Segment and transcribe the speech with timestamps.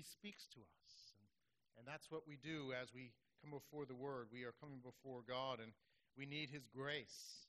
[0.00, 1.12] he speaks to us.
[1.20, 1.28] And,
[1.76, 3.12] and that's what we do as we
[3.44, 4.32] come before the Word.
[4.32, 5.76] We are coming before God, and
[6.16, 7.44] we need His grace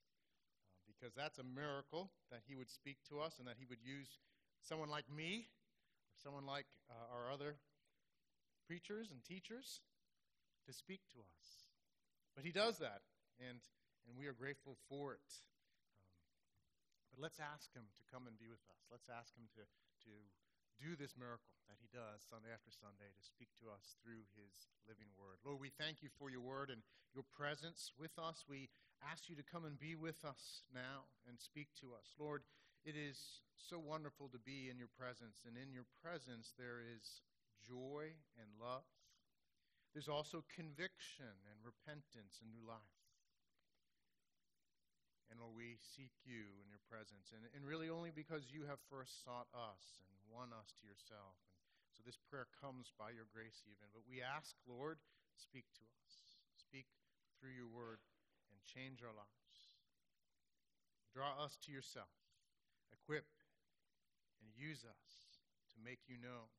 [0.75, 3.79] uh, because that's a miracle that He would speak to us and that He would
[3.79, 4.19] use
[4.59, 5.47] someone like me
[6.11, 7.55] or someone like uh, our other
[8.67, 9.79] preachers and teachers
[10.67, 11.47] to speak to us.
[12.35, 13.07] But He does that,
[13.39, 13.63] and,
[14.03, 15.29] and we are grateful for it.
[16.03, 16.67] Um,
[17.15, 18.83] but let's ask Him to come and be with us.
[18.91, 19.63] Let's ask Him to,
[20.03, 20.11] to
[20.81, 24.65] do this miracle that he does Sunday after Sunday to speak to us through his
[24.89, 25.37] living word.
[25.45, 26.81] Lord, we thank you for your word and
[27.13, 28.49] your presence with us.
[28.49, 28.73] We
[29.05, 32.17] ask you to come and be with us now and speak to us.
[32.17, 32.41] Lord,
[32.81, 37.21] it is so wonderful to be in your presence, and in your presence there is
[37.61, 38.89] joy and love.
[39.93, 43.00] There's also conviction and repentance and new life.
[45.31, 47.31] And Lord, we seek you in your presence.
[47.31, 51.39] And, and really only because you have first sought us and won us to yourself.
[51.87, 53.87] And so this prayer comes by your grace, even.
[53.95, 54.99] But we ask, Lord,
[55.39, 56.11] speak to us.
[56.59, 56.91] Speak
[57.39, 58.03] through your word
[58.51, 59.71] and change our lives.
[61.15, 62.11] Draw us to yourself.
[62.91, 63.27] Equip
[64.43, 65.07] and use us
[65.71, 66.51] to make you known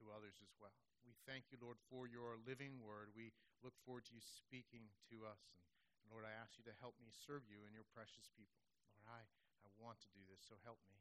[0.00, 0.76] to others as well.
[1.04, 3.12] We thank you, Lord, for your living word.
[3.16, 3.32] We
[3.64, 5.40] look forward to you speaking to us.
[5.56, 5.79] And
[6.10, 8.66] Lord, I ask you to help me serve you and your precious people.
[8.90, 9.22] Lord, I,
[9.62, 10.98] I want to do this, so help me.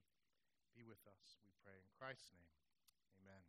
[0.77, 1.73] Be with us, we pray.
[1.73, 2.53] In Christ's name,
[3.17, 3.41] amen.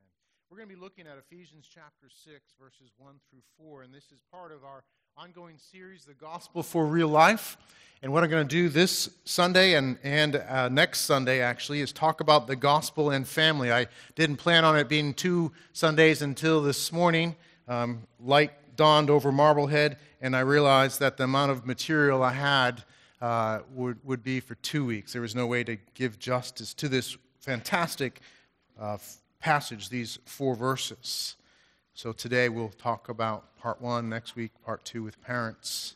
[0.00, 0.16] Amen.
[0.48, 4.08] We're going to be looking at Ephesians chapter 6, verses 1 through 4, and this
[4.08, 4.88] is part of our
[5.20, 7.60] ongoing series, The Gospel for Real Life.
[8.00, 11.92] And what I'm going to do this Sunday and, and uh, next Sunday, actually, is
[11.92, 13.70] talk about the gospel and family.
[13.70, 17.36] I didn't plan on it being two Sundays until this morning.
[17.68, 18.06] Um,
[18.76, 22.84] dawned over Marblehead, and I realized that the amount of material I had
[23.20, 25.12] uh, would, would be for two weeks.
[25.12, 28.20] There was no way to give justice to this fantastic
[28.80, 28.98] uh,
[29.40, 31.36] passage, these four verses.
[31.94, 35.94] So today we'll talk about part one, next week, part two with parents.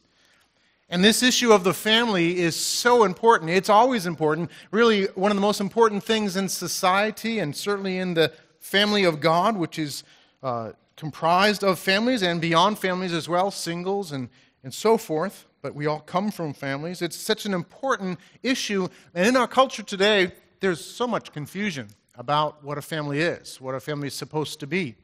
[0.88, 3.50] And this issue of the family is so important.
[3.50, 4.50] It's always important.
[4.72, 9.20] Really, one of the most important things in society, and certainly in the family of
[9.20, 10.02] God, which is
[10.42, 14.28] uh, comprised of families and beyond families as well, singles and,
[14.62, 17.00] and so forth, but we all come from families.
[17.00, 18.86] It's such an important issue.
[19.14, 23.74] And in our culture today, there's so much confusion about what a family is, what
[23.74, 24.94] a family is supposed to be.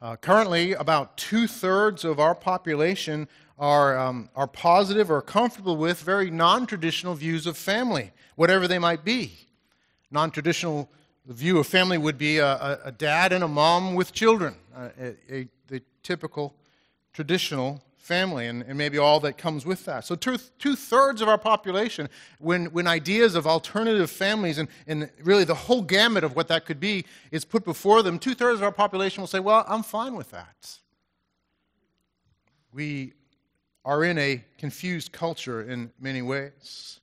[0.00, 3.26] Uh, currently, about two thirds of our population
[3.58, 8.78] are, um, are positive or comfortable with very non traditional views of family, whatever they
[8.78, 9.32] might be.
[10.12, 10.88] Non traditional
[11.26, 15.14] the view of family would be a, a dad and a mom with children, a,
[15.30, 16.54] a, the typical
[17.12, 20.04] traditional family, and, and, maybe all that comes with that.
[20.04, 25.08] So, two, two thirds of our population, when, when ideas of alternative families and, and
[25.22, 28.60] really the whole gamut of what that could be is put before them, two thirds
[28.60, 30.78] of our population will say, Well, I'm fine with that.
[32.72, 33.14] We
[33.86, 37.00] are in a confused culture in many ways.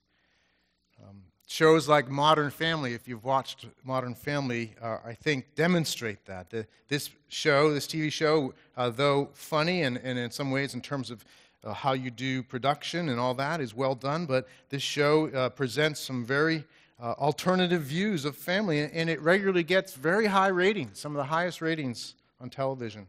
[1.51, 6.50] Shows like Modern Family, if you've watched Modern Family, uh, I think demonstrate that.
[6.50, 10.79] The, this show, this TV show, uh, though funny and, and in some ways in
[10.79, 11.25] terms of
[11.66, 15.50] uh, how you do production and all that is well done, but this show uh,
[15.50, 16.63] presents some very
[17.01, 21.25] uh, alternative views of family, and it regularly gets very high ratings, some of the
[21.25, 23.06] highest ratings on television.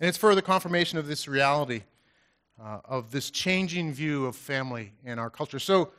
[0.00, 1.82] And it's further confirmation of this reality,
[2.58, 5.58] uh, of this changing view of family in our culture.
[5.58, 5.90] So,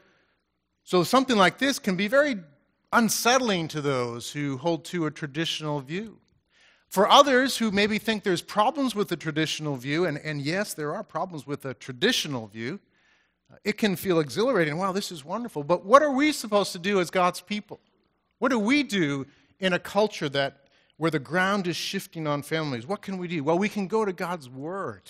[0.87, 2.37] so something like this can be very
[2.93, 6.17] unsettling to those who hold to a traditional view.
[6.87, 10.95] For others who maybe think there's problems with the traditional view, and, and yes, there
[10.95, 12.79] are problems with a traditional view,
[13.65, 14.77] it can feel exhilarating.
[14.77, 15.61] Wow, this is wonderful.
[15.61, 17.81] But what are we supposed to do as God's people?
[18.39, 19.27] What do we do
[19.59, 22.87] in a culture that where the ground is shifting on families?
[22.87, 23.43] What can we do?
[23.43, 25.01] Well, we can go to God's Word.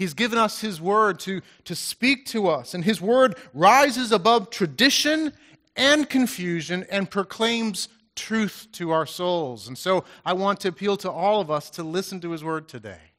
[0.00, 4.48] He's given us His Word to, to speak to us, and His Word rises above
[4.48, 5.34] tradition
[5.76, 9.68] and confusion and proclaims truth to our souls.
[9.68, 12.66] And so I want to appeal to all of us to listen to His Word
[12.66, 13.09] today.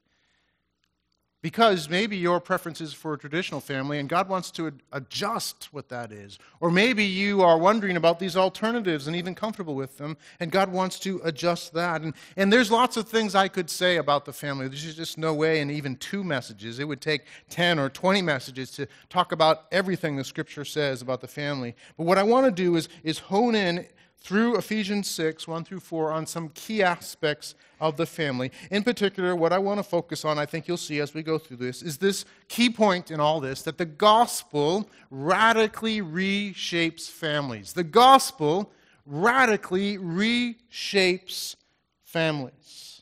[1.41, 5.89] Because maybe your preference is for a traditional family and God wants to adjust what
[5.89, 6.37] that is.
[6.59, 10.71] Or maybe you are wondering about these alternatives and even comfortable with them and God
[10.71, 12.01] wants to adjust that.
[12.01, 14.67] And, and there's lots of things I could say about the family.
[14.67, 16.77] There's just no way in even two messages.
[16.77, 21.21] It would take 10 or 20 messages to talk about everything the scripture says about
[21.21, 21.75] the family.
[21.97, 23.87] But what I want to do is, is hone in
[24.21, 28.51] through Ephesians 6, 1 through 4, on some key aspects of the family.
[28.69, 31.39] In particular, what I want to focus on, I think you'll see as we go
[31.39, 37.73] through this, is this key point in all this that the gospel radically reshapes families.
[37.73, 38.71] The gospel
[39.07, 41.55] radically reshapes
[42.03, 43.01] families.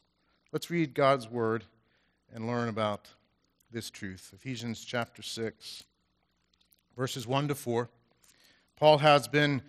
[0.54, 1.66] Let's read God's word
[2.34, 3.08] and learn about
[3.72, 4.32] this truth.
[4.34, 5.84] Ephesians chapter 6,
[6.96, 7.90] verses 1 to 4.
[8.78, 9.62] Paul has been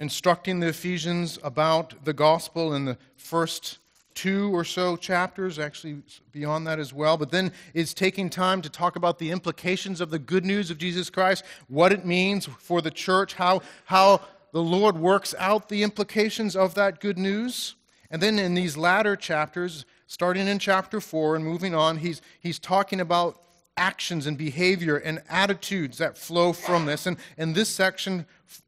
[0.00, 3.78] instructing the Ephesians about the gospel in the first
[4.14, 6.02] two or so chapters, actually
[6.32, 10.10] beyond that as well, but then is taking time to talk about the implications of
[10.10, 14.20] the good news of Jesus Christ, what it means for the church, how, how
[14.52, 17.74] the Lord works out the implications of that good news.
[18.10, 22.58] And then in these latter chapters, starting in chapter 4 and moving on, he's, he's
[22.58, 23.40] talking about
[23.78, 27.06] actions and behavior and attitudes that flow from this.
[27.06, 28.26] And, and this section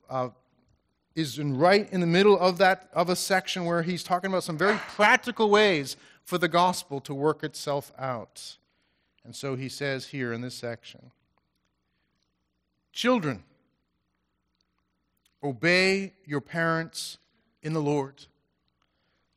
[0.08, 0.30] uh,
[1.14, 4.43] is in right in the middle of that of a section where he's talking about
[4.43, 8.56] some very practical ways for the gospel to work itself out.
[9.25, 11.11] And so he says here in this section,
[12.93, 13.43] children,
[15.43, 17.19] obey your parents
[17.62, 18.26] in the Lord,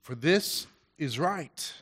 [0.01, 1.73] for this is right.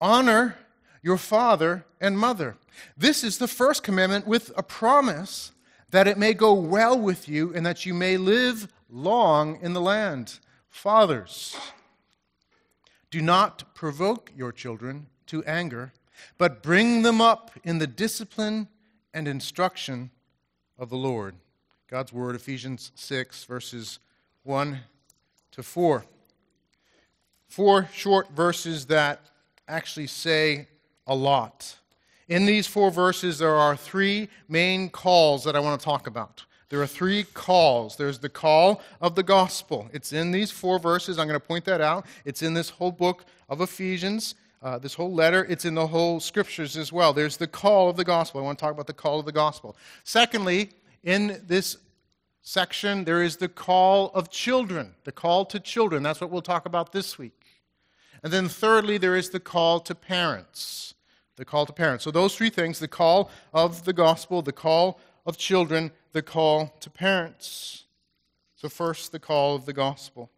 [0.00, 0.56] Honor
[1.02, 2.56] your father and mother.
[2.96, 5.52] This is the first commandment with a promise
[5.90, 9.80] that it may go well with you and that you may live long in the
[9.80, 10.38] land.
[10.68, 11.56] Fathers,
[13.10, 15.92] do not provoke your children to anger,
[16.38, 18.68] but bring them up in the discipline
[19.14, 20.10] and instruction
[20.78, 21.36] of the Lord.
[21.88, 23.98] God's Word, Ephesians 6, verses
[24.42, 24.80] 1
[25.52, 26.04] to 4.
[27.48, 29.30] Four short verses that
[29.68, 30.68] actually say
[31.06, 31.76] a lot.
[32.28, 36.44] In these four verses, there are three main calls that I want to talk about.
[36.68, 37.96] There are three calls.
[37.96, 39.88] There's the call of the gospel.
[39.92, 41.18] It's in these four verses.
[41.18, 42.06] I'm going to point that out.
[42.24, 45.44] It's in this whole book of Ephesians, uh, this whole letter.
[45.44, 47.12] It's in the whole scriptures as well.
[47.12, 48.40] There's the call of the gospel.
[48.40, 49.76] I want to talk about the call of the gospel.
[50.02, 50.70] Secondly,
[51.04, 51.76] in this
[52.42, 56.02] section, there is the call of children, the call to children.
[56.02, 57.44] That's what we'll talk about this week.
[58.24, 60.94] And then thirdly, there is the call to parents
[61.36, 62.04] the call to parents.
[62.04, 66.74] So, those three things the call of the gospel, the call of children, the call
[66.80, 67.84] to parents.
[68.56, 70.30] So, first, the call of the gospel.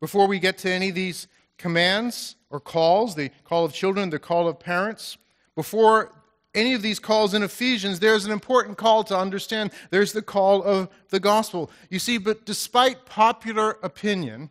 [0.00, 1.28] Before we get to any of these
[1.58, 5.18] commands or calls, the call of children, the call of parents,
[5.54, 6.12] before
[6.54, 9.70] any of these calls in Ephesians, there's an important call to understand.
[9.90, 11.70] There's the call of the gospel.
[11.90, 14.50] You see, but despite popular opinion,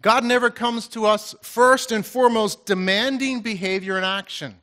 [0.00, 4.54] God never comes to us first and foremost demanding behavior and action.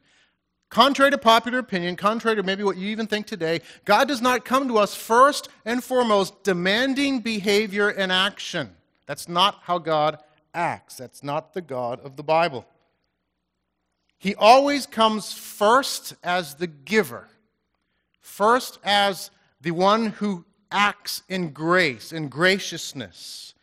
[0.70, 4.46] Contrary to popular opinion, contrary to maybe what you even think today, God does not
[4.46, 8.72] come to us first and foremost demanding behavior and action.
[9.06, 10.20] That's not how God
[10.54, 10.96] acts.
[10.96, 12.66] That's not the God of the Bible.
[14.18, 17.28] He always comes first as the giver,
[18.22, 23.55] first as the one who acts in grace, in graciousness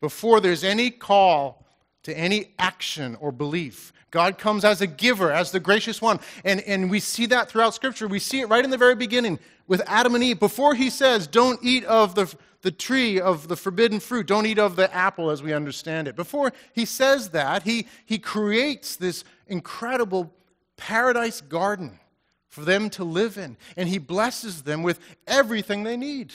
[0.00, 1.64] before there's any call
[2.02, 3.92] to any action or belief.
[4.10, 6.18] God comes as a giver, as the gracious one.
[6.44, 8.08] And, and we see that throughout Scripture.
[8.08, 9.38] We see it right in the very beginning
[9.68, 10.40] with Adam and Eve.
[10.40, 14.58] Before he says, Don't eat of the, the tree of the forbidden fruit, don't eat
[14.58, 16.16] of the apple as we understand it.
[16.16, 20.32] Before he says that, he, he creates this incredible
[20.76, 22.00] paradise garden
[22.48, 23.56] for them to live in.
[23.76, 26.32] And he blesses them with everything they need.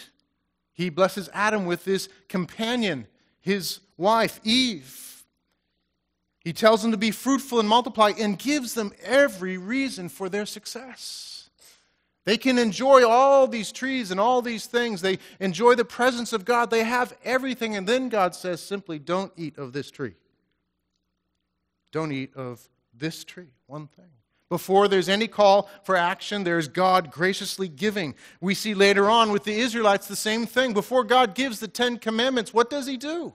[0.72, 3.08] He blesses Adam with this companion
[3.45, 5.24] his wife, Eve.
[6.40, 10.47] He tells them to be fruitful and multiply and gives them every reason for their
[10.47, 11.52] success.
[12.23, 15.02] They can enjoy all these trees and all these things.
[15.02, 16.71] They enjoy the presence of God.
[16.71, 17.75] They have everything.
[17.75, 20.16] And then God says simply, don't eat of this tree.
[21.92, 23.54] Don't eat of this tree.
[23.68, 24.15] One thing.
[24.49, 28.14] Before there's any call for action, there's God graciously giving.
[28.40, 30.73] We see later on with the Israelites the same thing.
[30.73, 33.33] Before God gives the Ten Commandments, what does He do?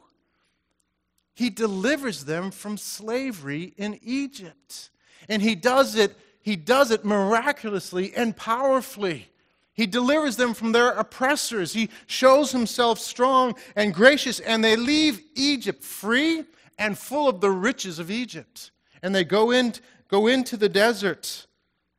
[1.35, 4.91] He delivers them from slavery in Egypt.
[5.29, 9.31] And He does it, He does it miraculously and powerfully.
[9.73, 11.73] He delivers them from their oppressors.
[11.73, 16.45] He shows himself strong and gracious, and they leave Egypt free
[16.79, 18.73] and full of the riches of Egypt.
[19.03, 19.73] And they go in
[20.11, 21.47] go into the desert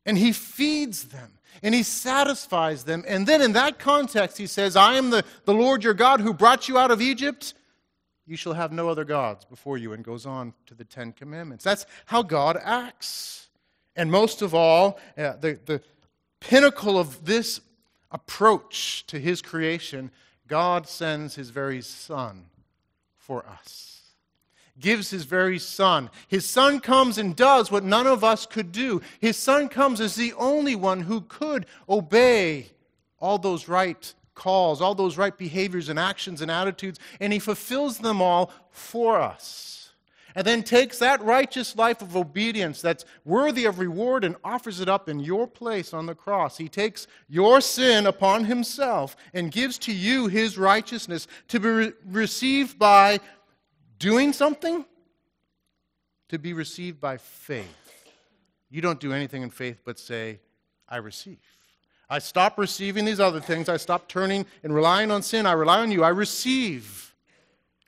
[0.06, 3.03] and he feeds them and he satisfies them.
[3.08, 6.34] And then in that context, he says, I am the, the Lord your God who
[6.34, 7.53] brought you out of Egypt.
[8.27, 11.63] You shall have no other gods before you, and goes on to the Ten Commandments.
[11.63, 13.50] That's how God acts.
[13.96, 15.82] And most of all, uh, the, the
[16.39, 17.60] pinnacle of this
[18.10, 20.12] approach to his creation,
[20.48, 22.46] God sends his very Son
[23.18, 23.91] for us
[24.80, 26.10] gives his very son.
[26.28, 29.01] His son comes and does what none of us could do.
[29.20, 32.68] His son comes as the only one who could obey
[33.20, 38.00] all those right calls, all those right behaviors and actions and attitudes, and He fulfills
[38.00, 39.92] them all for us.
[40.34, 44.88] And then takes that righteous life of obedience that's worthy of reward and offers it
[44.88, 46.58] up in your place on the cross.
[46.58, 51.94] He takes your sin upon Himself and gives to you His righteousness to be re-
[52.06, 53.20] received by
[54.01, 54.84] doing something,
[56.29, 57.67] to be received by faith.
[58.70, 60.39] You don't do anything in faith but say,
[60.89, 61.38] I receive.
[62.10, 63.70] I stop receiving these other things.
[63.70, 65.46] I stop turning and relying on sin.
[65.46, 66.03] I rely on you.
[66.03, 67.13] I receive.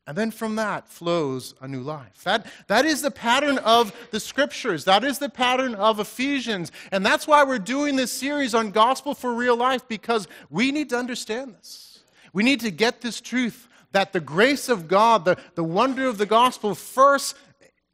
[0.06, 2.24] And then from that flows a new life.
[2.26, 4.86] That, that is the pattern of the scriptures.
[4.86, 6.72] That is the pattern of Ephesians.
[6.92, 10.90] And that's why we're doing this series on gospel for real life, because we need
[10.90, 12.02] to understand this.
[12.34, 16.18] We need to get this truth that the grace of God, the, the wonder of
[16.18, 17.36] the gospel, first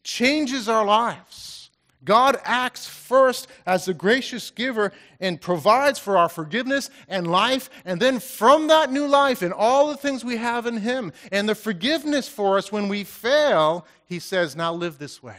[0.03, 1.70] changes our lives.
[2.03, 7.70] God acts first as the gracious giver and provides for our forgiveness and life.
[7.84, 11.48] And then from that new life and all the things we have in Him and
[11.48, 15.38] the forgiveness for us when we fail, He says, now live this way.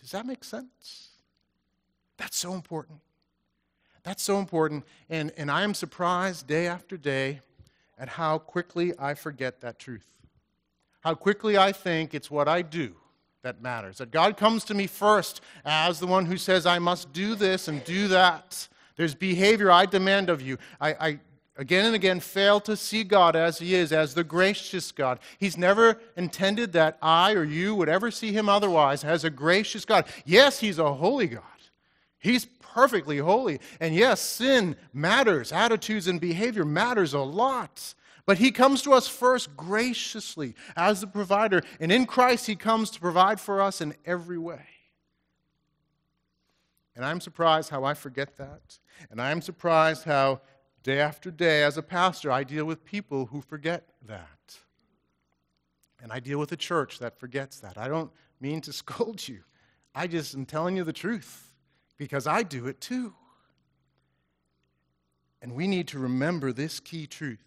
[0.00, 1.08] Does that make sense?
[2.18, 3.00] That's so important.
[4.02, 4.84] That's so important.
[5.08, 7.40] And, and I am surprised day after day
[7.98, 10.06] at how quickly I forget that truth.
[11.00, 12.94] How quickly I think it's what I do
[13.42, 13.98] that matters.
[13.98, 17.68] That God comes to me first as the one who says, I must do this
[17.68, 18.68] and do that.
[18.96, 20.58] There's behavior I demand of you.
[20.80, 21.20] I, I
[21.56, 25.18] again and again fail to see God as He is, as the gracious God.
[25.38, 29.84] He's never intended that I or you would ever see Him otherwise as a gracious
[29.84, 30.06] God.
[30.24, 31.42] Yes, He's a holy God.
[32.24, 33.60] He's perfectly holy.
[33.80, 35.52] And yes, sin matters.
[35.52, 37.94] Attitudes and behavior matters a lot.
[38.24, 41.60] But he comes to us first graciously as the provider.
[41.80, 44.64] And in Christ, he comes to provide for us in every way.
[46.96, 48.78] And I'm surprised how I forget that.
[49.10, 50.40] And I'm surprised how
[50.82, 54.56] day after day, as a pastor, I deal with people who forget that.
[56.02, 57.76] And I deal with a church that forgets that.
[57.76, 59.40] I don't mean to scold you,
[59.94, 61.53] I just am telling you the truth
[61.96, 63.14] because I do it too.
[65.42, 67.44] And we need to remember this key truth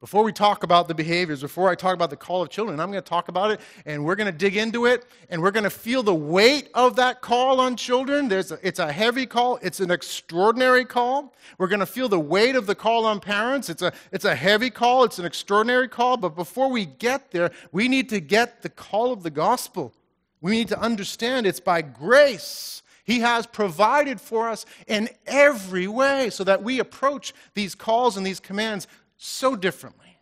[0.00, 2.90] before we talk about the behaviors, before I talk about the call of children, I'm
[2.90, 5.64] going to talk about it and we're going to dig into it and we're going
[5.64, 8.26] to feel the weight of that call on children.
[8.26, 11.34] There's a, it's a heavy call, it's an extraordinary call.
[11.58, 13.68] We're going to feel the weight of the call on parents.
[13.68, 16.16] It's a, it's a heavy call, it's an extraordinary call.
[16.16, 19.92] But before we get there, we need to get the call of the gospel.
[20.40, 22.82] We need to understand it's by grace.
[23.04, 28.24] He has provided for us in every way so that we approach these calls and
[28.24, 30.18] these commands so differently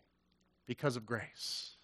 [0.67, 1.77] because of grace.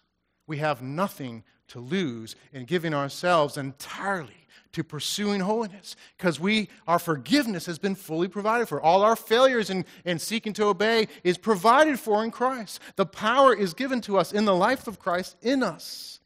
[0.47, 6.99] We have nothing to lose in giving ourselves entirely to pursuing holiness because we our
[6.99, 8.81] forgiveness has been fully provided for.
[8.81, 12.81] All our failures in, in seeking to obey is provided for in christ.
[12.97, 16.19] The power is given to us in the life of christ in us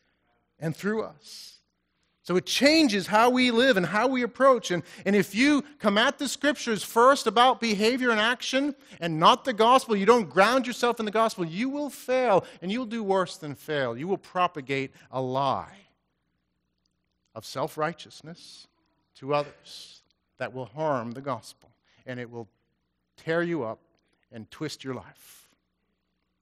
[0.60, 1.59] and through us
[2.30, 4.70] so it changes how we live and how we approach.
[4.70, 9.46] And, and if you come at the scriptures first about behavior and action and not
[9.46, 13.02] the gospel, you don't ground yourself in the gospel, you will fail and you'll do
[13.02, 13.98] worse than fail.
[13.98, 15.88] You will propagate a lie
[17.34, 18.68] of self righteousness
[19.16, 20.04] to others
[20.38, 21.72] that will harm the gospel
[22.06, 22.48] and it will
[23.18, 23.80] tear you up
[24.32, 25.50] and twist your life.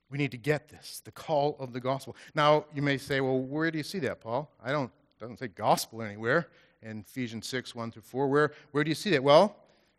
[0.09, 2.17] We need to get this, the call of the gospel.
[2.35, 4.51] Now, you may say, well, where do you see that, Paul?
[4.61, 6.47] I don't doesn't say gospel anywhere
[6.81, 8.27] in Ephesians 6, 1 through 4.
[8.27, 9.23] Where, where do you see that?
[9.23, 9.55] Well,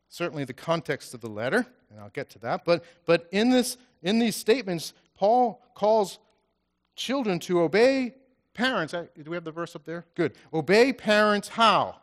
[0.09, 2.65] certainly the context of the letter, and I'll get to that.
[2.65, 6.19] But, but in, this, in these statements, Paul calls
[6.95, 8.15] children to obey
[8.55, 8.95] parents.
[8.95, 10.05] Uh, do we have the verse up there?
[10.15, 10.35] Good.
[10.53, 11.97] Obey parents how?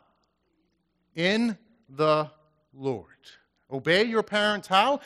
[1.14, 1.56] In
[1.88, 2.30] the
[2.74, 3.06] Lord.
[3.70, 5.00] Obey your parents how?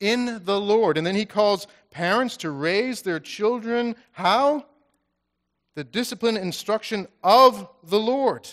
[0.00, 0.98] In the Lord.
[0.98, 4.66] And then he calls parents to raise their children how?
[5.74, 8.48] The discipline and instruction of the Lord.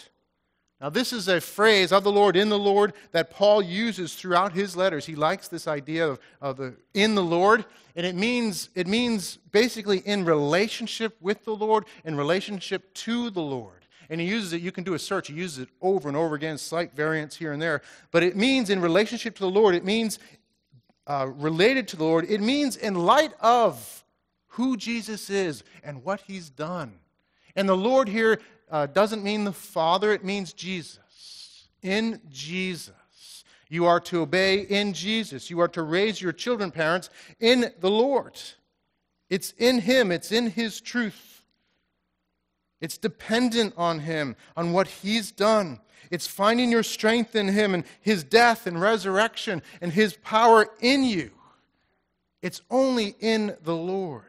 [0.81, 4.53] Now, this is a phrase of the Lord, in the Lord, that Paul uses throughout
[4.53, 5.05] his letters.
[5.05, 9.37] He likes this idea of, of the in the Lord, and it means, it means
[9.51, 13.85] basically in relationship with the Lord, in relationship to the Lord.
[14.09, 16.33] And he uses it, you can do a search, he uses it over and over
[16.33, 17.83] again, slight variants here and there.
[18.09, 20.17] But it means in relationship to the Lord, it means
[21.05, 24.03] uh, related to the Lord, it means in light of
[24.47, 26.95] who Jesus is and what he's done.
[27.55, 28.39] And the Lord here
[28.69, 31.67] uh, doesn't mean the Father, it means Jesus.
[31.81, 32.93] In Jesus.
[33.69, 35.49] You are to obey in Jesus.
[35.49, 38.39] You are to raise your children, parents, in the Lord.
[39.29, 41.43] It's in Him, it's in His truth.
[42.81, 45.79] It's dependent on Him, on what He's done.
[46.09, 51.05] It's finding your strength in Him and His death and resurrection and His power in
[51.05, 51.31] you.
[52.41, 54.23] It's only in the Lord.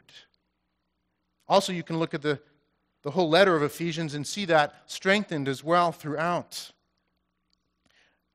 [1.49, 2.39] Also, you can look at the,
[3.03, 6.71] the whole letter of Ephesians and see that strengthened as well throughout.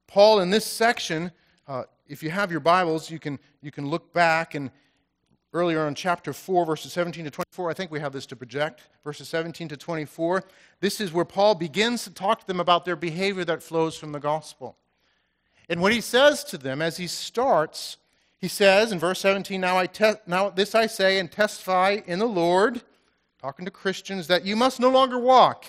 [0.08, 1.32] Paul, in this section,
[1.68, 4.72] uh, if you have your Bibles, you can, you can look back and
[5.54, 7.70] earlier on chapter 4, verses 17 to 24.
[7.70, 8.84] I think we have this to project.
[9.04, 10.44] Verses 17 to 24.
[10.82, 14.12] This is where Paul begins to talk to them about their behavior that flows from
[14.12, 14.78] the gospel.
[15.70, 17.98] And what he says to them as he starts,
[18.40, 22.20] he says in verse 17, Now, I te- now this I say and testify in
[22.20, 22.82] the Lord,
[23.40, 25.66] talking to Christians, that you must no longer walk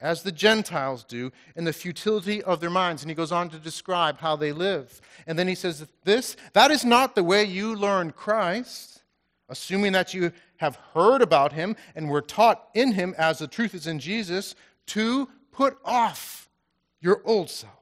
[0.00, 3.02] as the Gentiles do in the futility of their minds.
[3.02, 5.00] And he goes on to describe how they live.
[5.26, 9.02] And then he says, This, that is not the way you learned Christ,
[9.48, 13.74] assuming that you have heard about him and were taught in him as the truth
[13.74, 14.54] is in Jesus,
[14.86, 16.48] to put off
[17.00, 17.81] your old self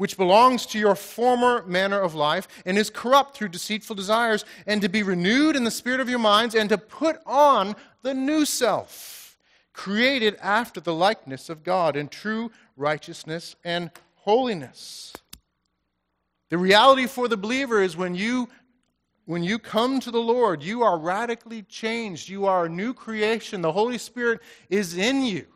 [0.00, 4.80] which belongs to your former manner of life and is corrupt through deceitful desires, and
[4.80, 8.46] to be renewed in the spirit of your minds, and to put on the new
[8.46, 9.36] self,
[9.74, 15.12] created after the likeness of God in true righteousness and holiness.
[16.48, 18.48] The reality for the believer is when you
[19.26, 22.26] when you come to the Lord, you are radically changed.
[22.26, 23.60] You are a new creation.
[23.60, 24.40] The Holy Spirit
[24.70, 25.46] is in you.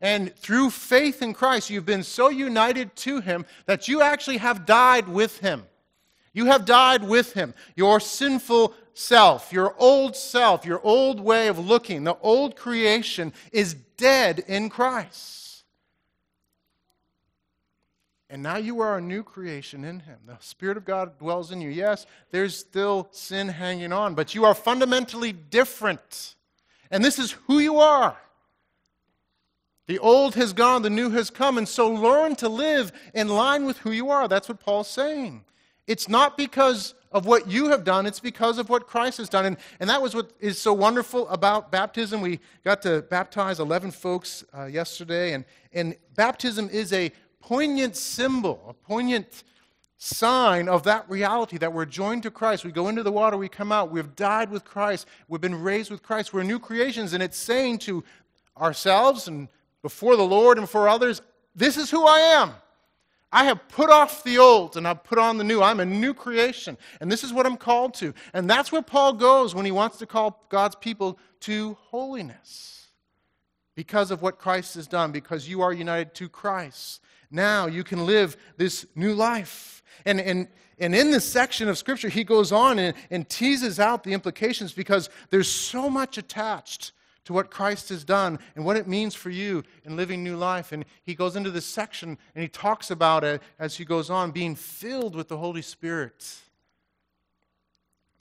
[0.00, 4.66] And through faith in Christ, you've been so united to Him that you actually have
[4.66, 5.64] died with Him.
[6.32, 7.54] You have died with Him.
[7.74, 13.74] Your sinful self, your old self, your old way of looking, the old creation is
[13.96, 15.64] dead in Christ.
[18.30, 20.18] And now you are a new creation in Him.
[20.26, 21.70] The Spirit of God dwells in you.
[21.70, 26.34] Yes, there's still sin hanging on, but you are fundamentally different.
[26.90, 28.16] And this is who you are.
[29.88, 31.58] The old has gone, the new has come.
[31.58, 34.28] And so learn to live in line with who you are.
[34.28, 35.44] That's what Paul's saying.
[35.86, 39.46] It's not because of what you have done, it's because of what Christ has done.
[39.46, 42.20] And, and that was what is so wonderful about baptism.
[42.20, 48.62] We got to baptize 11 folks uh, yesterday, and, and baptism is a poignant symbol,
[48.68, 49.44] a poignant
[49.96, 52.62] sign of that reality that we're joined to Christ.
[52.62, 55.90] We go into the water, we come out, we've died with Christ, we've been raised
[55.90, 58.04] with Christ, we're new creations, and it's saying to
[58.58, 59.48] ourselves and
[59.88, 61.22] before the Lord and for others,
[61.54, 62.52] this is who I am.
[63.32, 65.62] I have put off the old and I've put on the new.
[65.62, 66.76] I'm a new creation.
[67.00, 68.12] And this is what I'm called to.
[68.34, 72.88] And that's where Paul goes when he wants to call God's people to holiness.
[73.76, 77.00] Because of what Christ has done, because you are united to Christ.
[77.30, 79.82] Now you can live this new life.
[80.04, 80.48] And, and,
[80.78, 84.74] and in this section of Scripture, he goes on and, and teases out the implications
[84.74, 86.92] because there's so much attached
[87.28, 90.72] to what Christ has done and what it means for you in living new life.
[90.72, 94.30] And he goes into this section and he talks about it as he goes on
[94.30, 96.36] being filled with the Holy Spirit.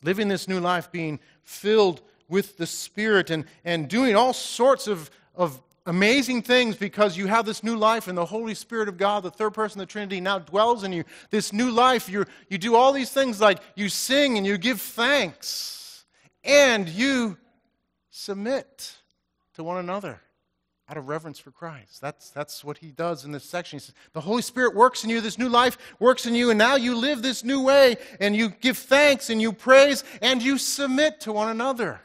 [0.04, 5.10] Living this new life, being filled with the Spirit and, and doing all sorts of,
[5.36, 9.24] of amazing things because you have this new life and the Holy Spirit of God,
[9.24, 11.06] the third person of the Trinity, now dwells in you.
[11.30, 14.82] This new life, you you do all these things like you sing and you give
[14.82, 16.04] thanks
[16.44, 17.38] and you
[18.18, 18.96] submit
[19.54, 20.20] to one another
[20.90, 22.02] out of reverence for Christ.
[22.02, 23.78] That's, that's what he does in this section.
[23.78, 26.58] He says, The Holy Spirit works in you, this new life works in you, and
[26.58, 30.58] now you live this new way, and you give thanks, and you praise, and you
[30.58, 32.00] submit to one another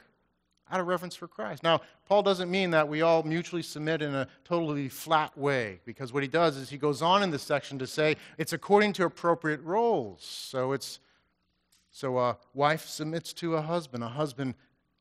[0.70, 1.62] out of reverence for Christ.
[1.62, 6.12] Now, Paul doesn't mean that we all mutually submit in a totally flat way, because
[6.12, 9.04] what he does is he goes on in this section to say it's according to
[9.04, 10.22] appropriate roles.
[10.22, 10.98] So it's
[11.90, 14.02] so a wife submits to a husband.
[14.02, 14.54] A husband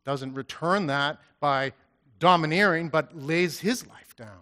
[0.06, 1.74] doesn't return that by
[2.20, 4.42] domineering, but lays his life down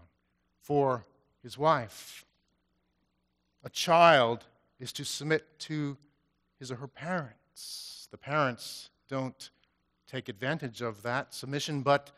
[0.62, 1.06] for
[1.42, 2.26] his wife.
[3.64, 4.46] A child
[4.80, 5.98] is to submit to
[6.60, 8.08] his or her parents.
[8.12, 9.50] The parents don't
[10.08, 12.12] take advantage of that submission, but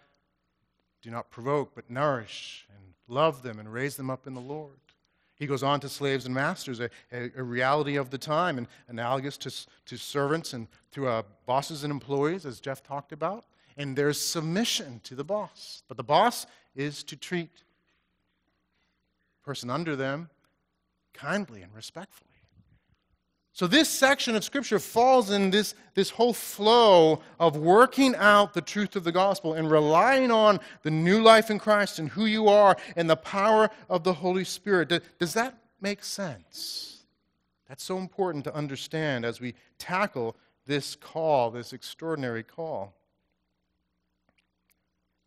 [1.01, 4.79] do not provoke, but nourish and love them and raise them up in the Lord.
[5.41, 8.67] He goes on to slaves and masters, a, a, a reality of the time, and
[8.89, 9.51] analogous to,
[9.87, 13.45] to servants and to uh, bosses and employees, as Jeff talked about.
[13.75, 15.81] And there's submission to the boss.
[15.87, 20.29] But the boss is to treat the person under them
[21.11, 22.30] kindly and respectfully.
[23.53, 28.61] So, this section of Scripture falls in this, this whole flow of working out the
[28.61, 32.47] truth of the gospel and relying on the new life in Christ and who you
[32.47, 35.03] are and the power of the Holy Spirit.
[35.19, 37.03] Does that make sense?
[37.67, 42.93] That's so important to understand as we tackle this call, this extraordinary call.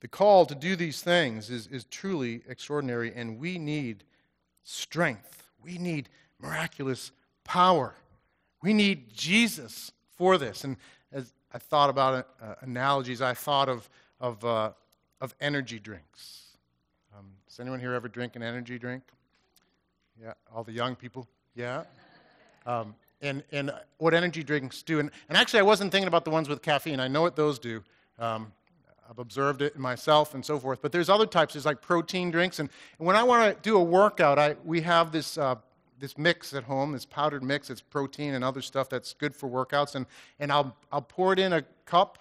[0.01, 4.05] The call to do these things is, is truly extraordinary, and we need
[4.63, 5.51] strength.
[5.63, 6.09] We need
[6.41, 7.13] miraculous
[7.45, 7.95] power.
[8.64, 10.64] We need Jesus for this.
[10.64, 10.79] And
[11.12, 13.22] as I thought about uh, analogies.
[13.22, 13.88] I thought of,
[14.20, 14.70] of, uh,
[15.20, 16.57] of energy drinks.
[17.16, 19.05] Um, does anyone here ever drink an energy drink?
[20.20, 21.29] Yeah, all the young people?
[21.55, 21.85] Yeah.
[22.66, 24.98] Um, and, and what energy drinks do.
[24.98, 27.00] And, and actually, I wasn't thinking about the ones with caffeine.
[27.00, 27.85] I know what those do.
[28.18, 28.50] Um,
[29.09, 30.81] I've observed it myself and so forth.
[30.81, 31.53] But there's other types.
[31.53, 32.59] There's like protein drinks.
[32.59, 35.57] And, and when I want to do a workout, I, we have this, uh,
[36.05, 37.71] this mix at home, this powdered mix.
[37.71, 39.95] It's protein and other stuff that's good for workouts.
[39.95, 40.05] And,
[40.38, 42.19] and I'll, I'll pour it in a cup.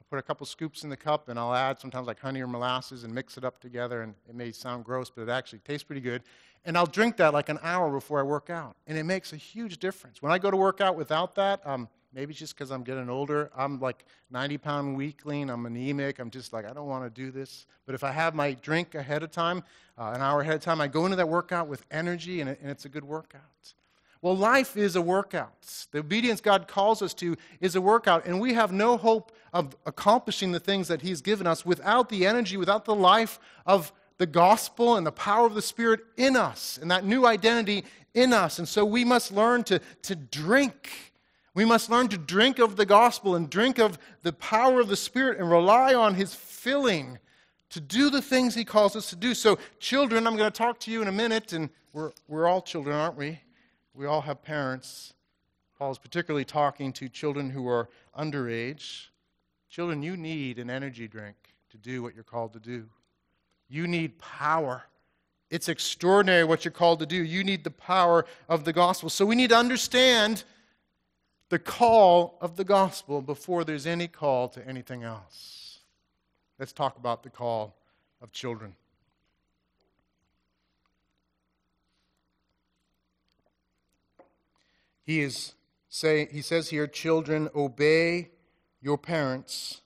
[0.00, 2.46] I'll put a couple scoops in the cup, and I'll add sometimes like honey or
[2.46, 4.00] molasses and mix it up together.
[4.00, 6.22] And it may sound gross, but it actually tastes pretty good.
[6.64, 8.74] And I'll drink that like an hour before I work out.
[8.86, 10.22] And it makes a huge difference.
[10.22, 13.50] When I go to work out without that, um, maybe just because I'm getting older.
[13.54, 15.50] I'm like 90 pound weakling.
[15.50, 16.18] I'm anemic.
[16.18, 17.66] I'm just like, I don't want to do this.
[17.84, 19.62] But if I have my drink ahead of time,
[19.98, 22.58] uh, an hour ahead of time, I go into that workout with energy and, it,
[22.62, 23.42] and it's a good workout.
[24.22, 25.86] Well, life is a workout.
[25.92, 29.76] The obedience God calls us to is a workout, and we have no hope of
[29.84, 34.26] accomplishing the things that He's given us without the energy, without the life of the
[34.26, 38.58] gospel and the power of the Spirit in us and that new identity in us.
[38.58, 41.12] And so we must learn to, to drink.
[41.56, 44.96] We must learn to drink of the gospel and drink of the power of the
[44.96, 47.18] Spirit and rely on His filling
[47.70, 49.32] to do the things He calls us to do.
[49.32, 52.60] So, children, I'm going to talk to you in a minute, and we're, we're all
[52.60, 53.40] children, aren't we?
[53.94, 55.14] We all have parents.
[55.78, 57.88] Paul's particularly talking to children who are
[58.18, 59.06] underage.
[59.70, 61.36] Children, you need an energy drink
[61.70, 62.84] to do what you're called to do.
[63.70, 64.82] You need power.
[65.48, 67.16] It's extraordinary what you're called to do.
[67.16, 69.08] You need the power of the gospel.
[69.08, 70.44] So we need to understand
[71.48, 75.80] the call of the gospel before there's any call to anything else.
[76.58, 77.76] Let's talk about the call
[78.20, 78.74] of children.
[85.04, 85.54] He is
[85.88, 88.30] say he says here children obey
[88.82, 89.80] your parents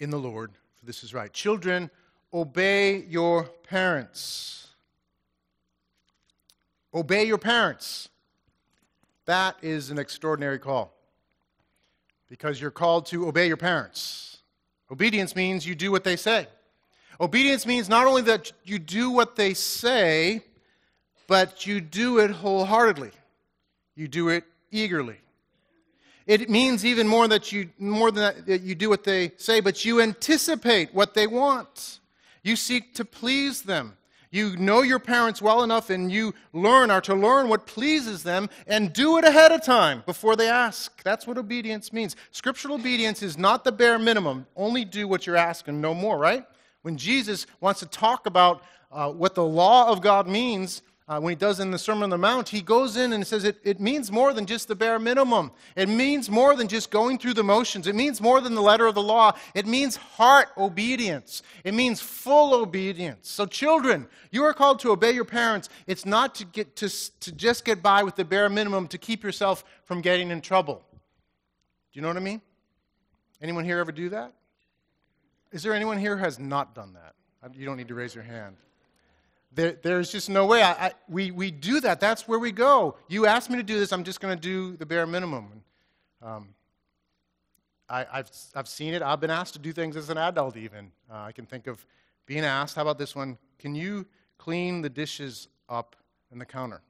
[0.00, 0.52] in the Lord
[0.84, 1.32] for this is right.
[1.32, 1.90] Children,
[2.32, 4.68] obey your parents.
[6.92, 8.10] Obey your parents.
[9.26, 10.92] That is an extraordinary call
[12.28, 14.38] because you're called to obey your parents.
[14.90, 16.46] Obedience means you do what they say.
[17.20, 20.42] Obedience means not only that you do what they say,
[21.26, 23.12] but you do it wholeheartedly.
[23.94, 25.18] You do it eagerly.
[26.26, 29.60] It means even more that you more than that, that you do what they say,
[29.60, 32.00] but you anticipate what they want.
[32.42, 33.96] You seek to please them.
[34.34, 38.50] You know your parents well enough and you learn are to learn what pleases them
[38.66, 41.00] and do it ahead of time before they ask.
[41.04, 42.16] That's what obedience means.
[42.32, 44.44] Scriptural obedience is not the bare minimum.
[44.56, 46.44] Only do what you're asking, no more, right?
[46.82, 51.32] When Jesus wants to talk about uh, what the law of God means, uh, when
[51.32, 53.78] he does in the Sermon on the Mount, he goes in and says it, it
[53.78, 55.50] means more than just the bare minimum.
[55.76, 57.86] It means more than just going through the motions.
[57.86, 59.32] It means more than the letter of the law.
[59.54, 61.42] It means heart obedience.
[61.62, 63.30] It means full obedience.
[63.30, 65.68] So, children, you are called to obey your parents.
[65.86, 66.88] It's not to, get, to,
[67.20, 70.82] to just get by with the bare minimum to keep yourself from getting in trouble.
[71.92, 72.40] Do you know what I mean?
[73.42, 74.32] Anyone here ever do that?
[75.52, 77.14] Is there anyone here who has not done that?
[77.54, 78.56] You don't need to raise your hand.
[79.54, 80.62] There, there's just no way.
[80.62, 82.00] I, I, we, we do that.
[82.00, 82.96] That's where we go.
[83.08, 85.62] You asked me to do this, I'm just going to do the bare minimum.
[86.20, 86.48] Um,
[87.88, 89.02] I, have I've seen it.
[89.02, 90.90] I've been asked to do things as an adult, even.
[91.10, 91.86] Uh, I can think of
[92.26, 93.38] being asked, how about this one?
[93.58, 94.06] Can you
[94.38, 95.94] clean the dishes up
[96.32, 96.80] in the counter?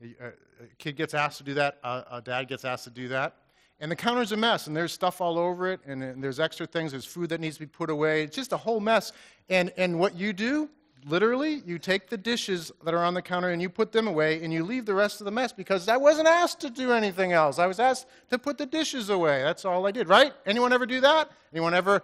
[0.00, 0.32] A, a
[0.78, 3.34] kid gets asked to do that, a, a dad gets asked to do that.
[3.80, 6.66] And the counter's a mess, and there's stuff all over it, and, and, there's extra
[6.66, 8.22] things, there's food that needs to be put away.
[8.22, 9.12] It's just a whole mess.
[9.48, 10.68] And, and what you do
[11.08, 14.42] literally, you take the dishes that are on the counter and you put them away
[14.42, 17.32] and you leave the rest of the mess because I wasn't asked to do anything
[17.32, 17.58] else.
[17.58, 19.42] I was asked to put the dishes away.
[19.42, 20.32] That's all I did, right?
[20.46, 21.30] Anyone ever do that?
[21.52, 22.02] Anyone ever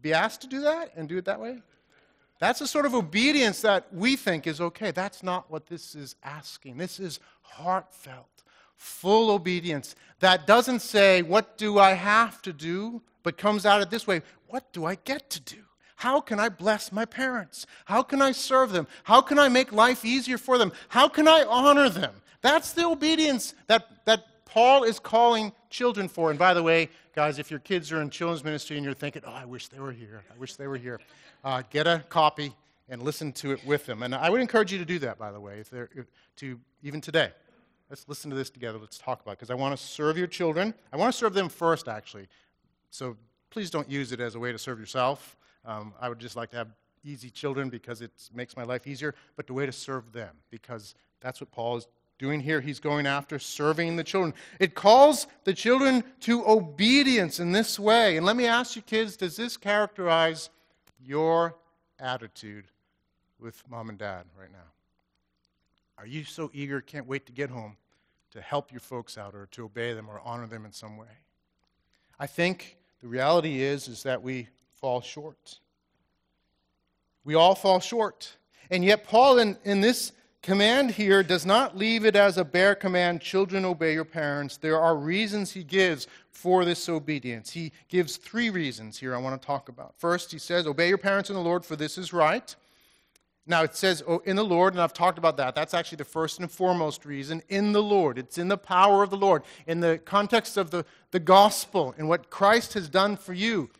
[0.00, 1.62] be asked to do that and do it that way?
[2.38, 4.90] That's a sort of obedience that we think is okay.
[4.90, 6.76] That's not what this is asking.
[6.76, 8.44] This is heartfelt,
[8.76, 13.02] full obedience that doesn't say, What do I have to do?
[13.22, 15.65] but comes out of this way, What do I get to do?
[15.96, 17.66] How can I bless my parents?
[17.86, 18.86] How can I serve them?
[19.04, 20.72] How can I make life easier for them?
[20.88, 22.14] How can I honor them?
[22.42, 26.30] That's the obedience that, that Paul is calling children for.
[26.30, 29.22] And by the way, guys, if your kids are in children's ministry and you're thinking,
[29.26, 31.00] oh, I wish they were here, I wish they were here,
[31.44, 32.54] uh, get a copy
[32.88, 34.02] and listen to it with them.
[34.02, 36.06] And I would encourage you to do that, by the way, if they're, if,
[36.36, 37.30] to even today.
[37.88, 38.78] Let's listen to this together.
[38.78, 40.74] Let's talk about it because I want to serve your children.
[40.92, 42.28] I want to serve them first, actually.
[42.90, 43.16] So
[43.50, 45.36] please don't use it as a way to serve yourself.
[45.66, 46.68] Um, I would just like to have
[47.04, 50.94] easy children because it makes my life easier, but the way to serve them because
[51.20, 51.86] that's what Paul is
[52.18, 52.60] doing here.
[52.60, 54.32] He's going after serving the children.
[54.58, 58.16] It calls the children to obedience in this way.
[58.16, 60.50] And let me ask you, kids, does this characterize
[61.04, 61.56] your
[61.98, 62.66] attitude
[63.38, 64.58] with mom and dad right now?
[65.98, 67.76] Are you so eager, can't wait to get home
[68.30, 71.06] to help your folks out or to obey them or honor them in some way?
[72.18, 74.48] I think the reality is is that we
[74.80, 75.58] fall short.
[77.24, 78.36] We all fall short.
[78.70, 80.12] And yet Paul in, in this
[80.42, 84.56] command here does not leave it as a bare command children obey your parents.
[84.56, 87.50] There are reasons he gives for this obedience.
[87.50, 89.94] He gives three reasons here I want to talk about.
[89.98, 92.54] First, he says, Obey your parents in the Lord, for this is right.
[93.48, 95.54] Now, it says oh, in the Lord, and I've talked about that.
[95.54, 98.18] That's actually the first and foremost reason in the Lord.
[98.18, 102.08] It's in the power of the Lord, in the context of the, the gospel and
[102.08, 103.70] what Christ has done for you.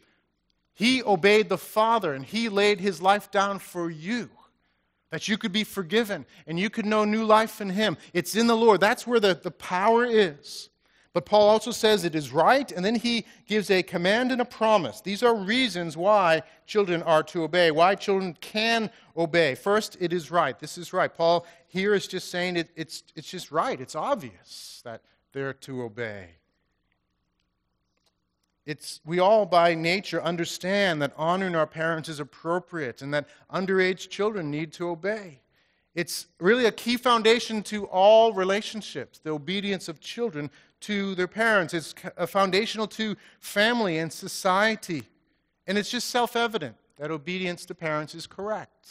[0.76, 4.30] He obeyed the Father, and He laid His life down for you
[5.10, 7.96] that you could be forgiven and you could know new life in Him.
[8.12, 8.80] It's in the Lord.
[8.80, 10.68] That's where the, the power is.
[11.14, 14.44] But Paul also says it is right, and then he gives a command and a
[14.44, 15.00] promise.
[15.00, 19.54] These are reasons why children are to obey, why children can obey.
[19.54, 20.58] First, it is right.
[20.58, 21.10] This is right.
[21.10, 23.80] Paul here is just saying it, it's, it's just right.
[23.80, 25.00] It's obvious that
[25.32, 26.32] they're to obey.
[28.66, 34.08] It's, we all, by nature, understand that honoring our parents is appropriate and that underage
[34.08, 35.40] children need to obey.
[35.94, 40.50] It's really a key foundation to all relationships, the obedience of children
[40.80, 41.72] to their parents.
[41.72, 41.94] It's
[42.26, 45.04] foundational to family and society.
[45.66, 48.88] And it's just self evident that obedience to parents is correct.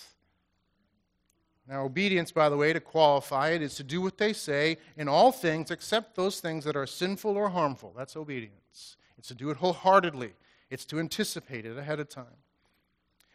[1.68, 5.08] Now, obedience, by the way, to qualify it, is to do what they say in
[5.08, 7.94] all things except those things that are sinful or harmful.
[7.98, 8.98] That's obedience.
[9.26, 10.34] It's to do it wholeheartedly,
[10.70, 12.38] it's to anticipate it ahead of time.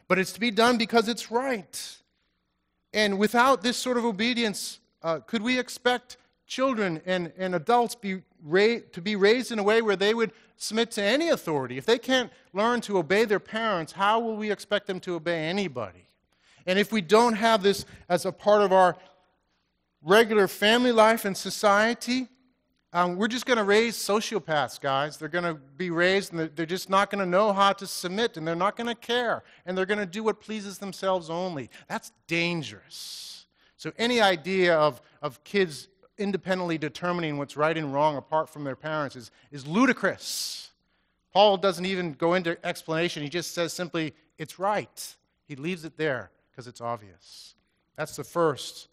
[0.07, 1.97] But it's to be done because it's right.
[2.93, 8.23] And without this sort of obedience, uh, could we expect children and, and adults be
[8.45, 11.77] ra- to be raised in a way where they would submit to any authority?
[11.77, 15.49] If they can't learn to obey their parents, how will we expect them to obey
[15.49, 16.07] anybody?
[16.67, 18.97] And if we don't have this as a part of our
[20.05, 22.29] regular family life and society,
[22.93, 25.17] um, we're just going to raise sociopaths, guys.
[25.17, 27.87] They're going to be raised and they're, they're just not going to know how to
[27.87, 31.31] submit and they're not going to care and they're going to do what pleases themselves
[31.31, 31.71] only.
[31.89, 33.47] That's dangerous.
[33.77, 38.77] So, any idea of, of kids independently determining what's right and wrong apart from their
[38.77, 40.71] parents is, is ludicrous.
[41.33, 45.17] Paul doesn't even go into explanation, he just says simply, it's right.
[45.47, 47.55] He leaves it there because it's obvious.
[47.97, 48.89] That's the first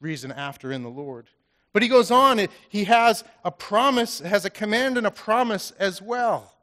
[0.00, 1.28] reason after in the Lord.
[1.72, 6.02] But he goes on, he has a promise, has a command and a promise as
[6.02, 6.54] well.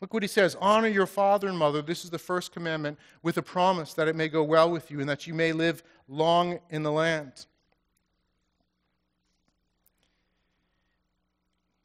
[0.00, 1.82] Look what he says Honor your father and mother.
[1.82, 5.00] This is the first commandment, with a promise that it may go well with you
[5.00, 7.46] and that you may live long in the land.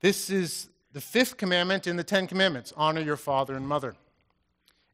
[0.01, 3.95] This is the fifth commandment in the Ten Commandments honor your father and mother.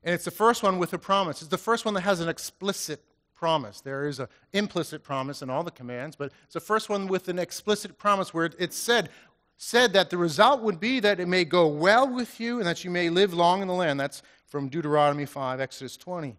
[0.03, 1.41] And it's the first one with a promise.
[1.41, 3.03] It's the first one that has an explicit
[3.35, 3.81] promise.
[3.81, 7.27] There is an implicit promise in all the commands, but it's the first one with
[7.27, 9.09] an explicit promise where it's said,
[9.57, 12.83] said that the result would be that it may go well with you and that
[12.83, 13.99] you may live long in the land.
[13.99, 16.37] That's from Deuteronomy 5, Exodus 20.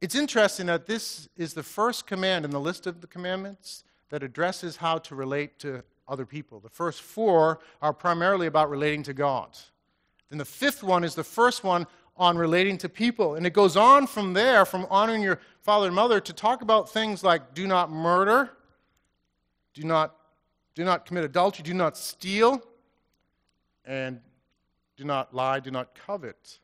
[0.00, 4.22] It's interesting that this is the first command in the list of the commandments that
[4.22, 6.58] addresses how to relate to other people.
[6.58, 9.56] The first four are primarily about relating to God.
[10.30, 11.86] Then the fifth one is the first one
[12.20, 13.34] on relating to people.
[13.34, 16.90] And it goes on from there, from honoring your father and mother, to talk about
[16.90, 18.50] things like do not murder,
[19.72, 20.14] do not,
[20.74, 22.62] do not commit adultery, do not steal,
[23.86, 24.20] and
[24.98, 26.58] do not lie, do not covet.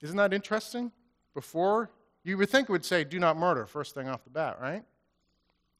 [0.00, 0.92] Isn't that interesting?
[1.34, 1.90] Before,
[2.22, 4.84] you would think it would say do not murder first thing off the bat, right?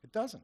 [0.03, 0.43] It doesn't.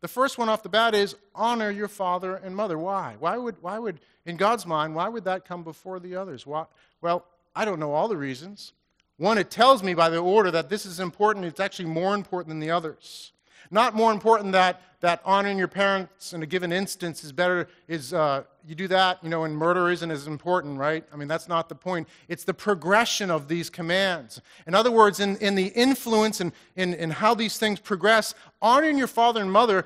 [0.00, 2.78] The first one off the bat is honor your father and mother.
[2.78, 3.16] Why?
[3.18, 6.46] Why would, why would in God's mind, why would that come before the others?
[6.46, 6.66] Why,
[7.00, 8.72] well, I don't know all the reasons.
[9.16, 11.44] One, it tells me by the order that this is important.
[11.44, 13.32] It's actually more important than the others.
[13.70, 18.14] Not more important that, that honoring your parents in a given instance is better, is
[18.14, 21.04] uh, you do that, you know, and murder isn't as important, right?
[21.12, 22.08] I mean, that's not the point.
[22.28, 24.40] It's the progression of these commands.
[24.66, 28.96] In other words, in, in the influence and in, in how these things progress, honoring
[28.96, 29.84] your father and mother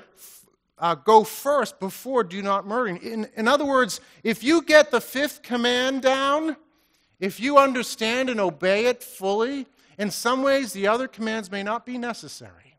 [0.78, 2.96] uh, go first before do not murder.
[2.96, 6.56] In, in other words, if you get the fifth command down,
[7.22, 11.86] if you understand and obey it fully, in some ways the other commands may not
[11.86, 12.76] be necessary.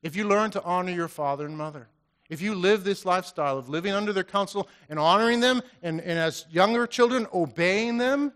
[0.00, 1.88] If you learn to honor your father and mother,
[2.30, 6.20] if you live this lifestyle of living under their counsel and honoring them, and, and
[6.20, 8.32] as younger children, obeying them,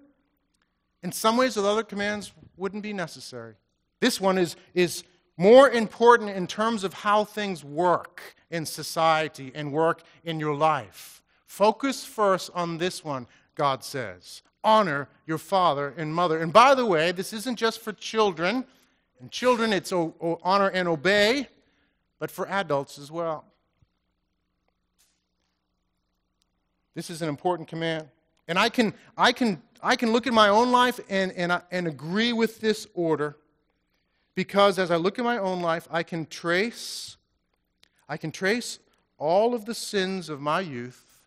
[1.04, 3.54] in some ways the other commands wouldn't be necessary.
[4.00, 5.04] This one is, is
[5.36, 11.22] more important in terms of how things work in society and work in your life.
[11.46, 14.42] Focus first on this one, God says.
[14.64, 16.38] Honor your father and mother.
[16.38, 18.64] And by the way, this isn't just for children.
[19.20, 21.48] And children, it's o- o- honor and obey,
[22.18, 23.44] but for adults as well.
[26.94, 28.08] This is an important command.
[28.48, 31.86] And I can, I can, I can look at my own life and, and, and
[31.86, 33.36] agree with this order
[34.34, 37.16] because as I look at my own life, I can trace,
[38.08, 38.78] I can trace
[39.18, 41.20] all of the sins of my youth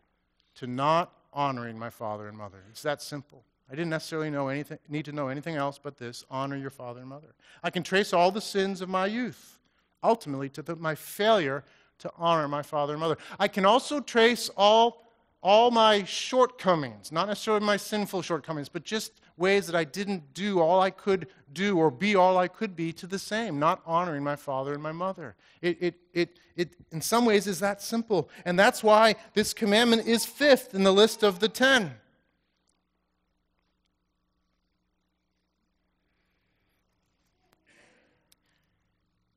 [0.56, 2.63] to not honoring my father and mother.
[2.71, 3.43] It's that simple.
[3.69, 7.02] I didn't necessarily know anything, need to know anything else but this honor your father
[7.02, 7.36] and mother.
[7.63, 9.60] I can trace all the sins of my youth,
[10.04, 11.63] ultimately, to the, my failure
[12.00, 13.17] to honor my father and mother.
[13.39, 15.05] I can also trace all,
[15.45, 20.60] all my shortcomings, not necessarily my sinful shortcomings, but just ways that I didn't do
[20.60, 24.23] all I could do or be all I could be to the same, not honoring
[24.23, 25.36] my father and my mother.
[25.62, 28.27] It, it, it, it, in some ways, is that simple.
[28.43, 31.93] And that's why this commandment is fifth in the list of the ten.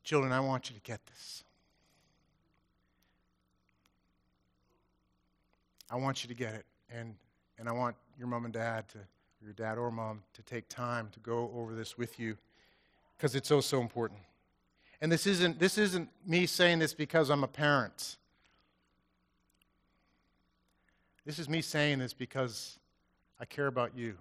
[0.04, 1.44] Children, I want you to get this.
[5.90, 6.66] I want you to get it.
[6.90, 7.14] And,
[7.58, 8.98] and I want your mom and dad to
[9.42, 12.36] your dad or mom to take time to go over this with you
[13.16, 14.20] because it's so so important.
[15.00, 18.16] And this isn't this isn't me saying this because I'm a parent.
[21.24, 22.78] This is me saying this because
[23.38, 24.16] I care about you.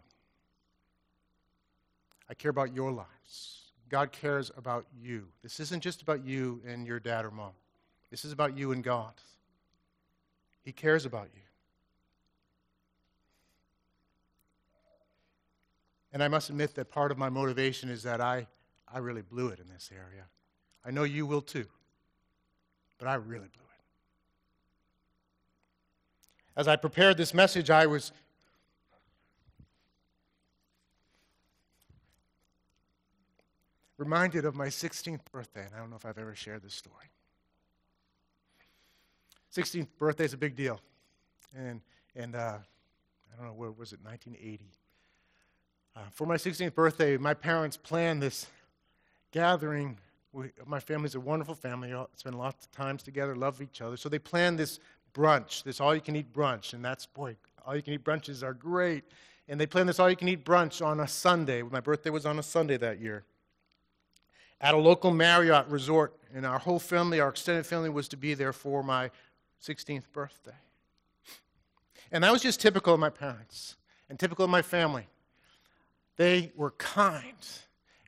[2.30, 3.72] I care about your lives.
[3.90, 5.28] God cares about you.
[5.42, 7.54] This isn't just about you and your dad or mom.
[8.12, 9.14] This is about you and God.
[10.64, 11.42] He cares about you.
[16.18, 18.48] And I must admit that part of my motivation is that I,
[18.92, 20.24] I really blew it in this area.
[20.84, 21.68] I know you will too,
[22.98, 23.82] but I really blew it.
[26.60, 28.12] As I prepared this message, I was
[34.00, 37.12] reminded of my 16th birthday, and I don't know if I've ever shared this story.
[39.56, 40.82] 16th birthday is a big deal.
[41.56, 41.80] And,
[42.16, 44.66] and uh, I don't know, what was it, 1980?
[45.98, 48.46] Uh, for my 16th birthday, my parents planned this
[49.32, 49.98] gathering.
[50.32, 51.92] We, my family's a wonderful family.
[51.92, 53.98] All, spend lots of times together, love each other.
[53.98, 54.80] So they planned this
[55.12, 59.06] brunch, this all-you-can-eat brunch, and that's boy, all-you-can-eat brunches are great.
[59.48, 61.64] And they planned this all-you-can-eat brunch on a Sunday.
[61.64, 63.24] My birthday was on a Sunday that year,
[64.62, 68.36] at a local Marriott resort, and our whole family, our extended family, was to be
[68.36, 69.10] there for my
[69.64, 70.52] 16th birthday.
[72.12, 73.78] And that was just typical of my parents
[74.10, 75.08] and typical of my family.
[76.18, 77.34] They were kind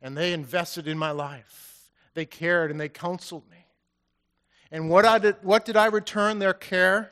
[0.02, 1.90] and they invested in my life.
[2.14, 3.66] They cared and they counseled me.
[4.72, 7.12] And what, I did, what did I return their care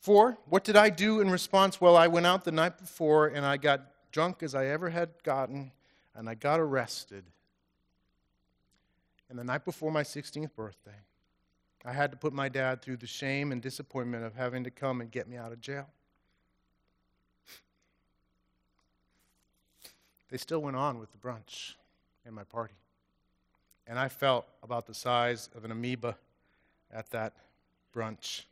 [0.00, 0.38] for?
[0.46, 1.80] What did I do in response?
[1.80, 5.10] Well, I went out the night before and I got drunk as I ever had
[5.22, 5.72] gotten
[6.14, 7.24] and I got arrested.
[9.28, 10.90] And the night before my 16th birthday,
[11.84, 15.00] I had to put my dad through the shame and disappointment of having to come
[15.00, 15.88] and get me out of jail.
[20.32, 21.74] They still went on with the brunch
[22.24, 22.72] and my party.
[23.86, 26.16] And I felt about the size of an amoeba
[26.90, 27.34] at that
[27.94, 28.44] brunch.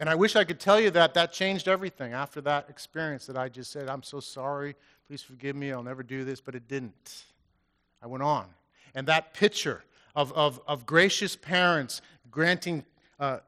[0.00, 3.36] And I wish I could tell you that that changed everything after that experience that
[3.36, 4.74] I just said, I'm so sorry,
[5.06, 7.22] please forgive me, I'll never do this, but it didn't.
[8.02, 8.46] I went on.
[8.96, 9.84] And that picture
[10.16, 12.84] of, of, of gracious parents granting
[13.20, 13.38] uh,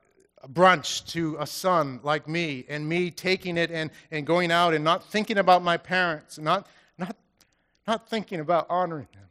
[0.53, 4.85] brunch to a son like me, and me taking it and, and going out and
[4.85, 6.69] not thinking about my parents, not
[7.90, 9.29] not thinking about honoring them,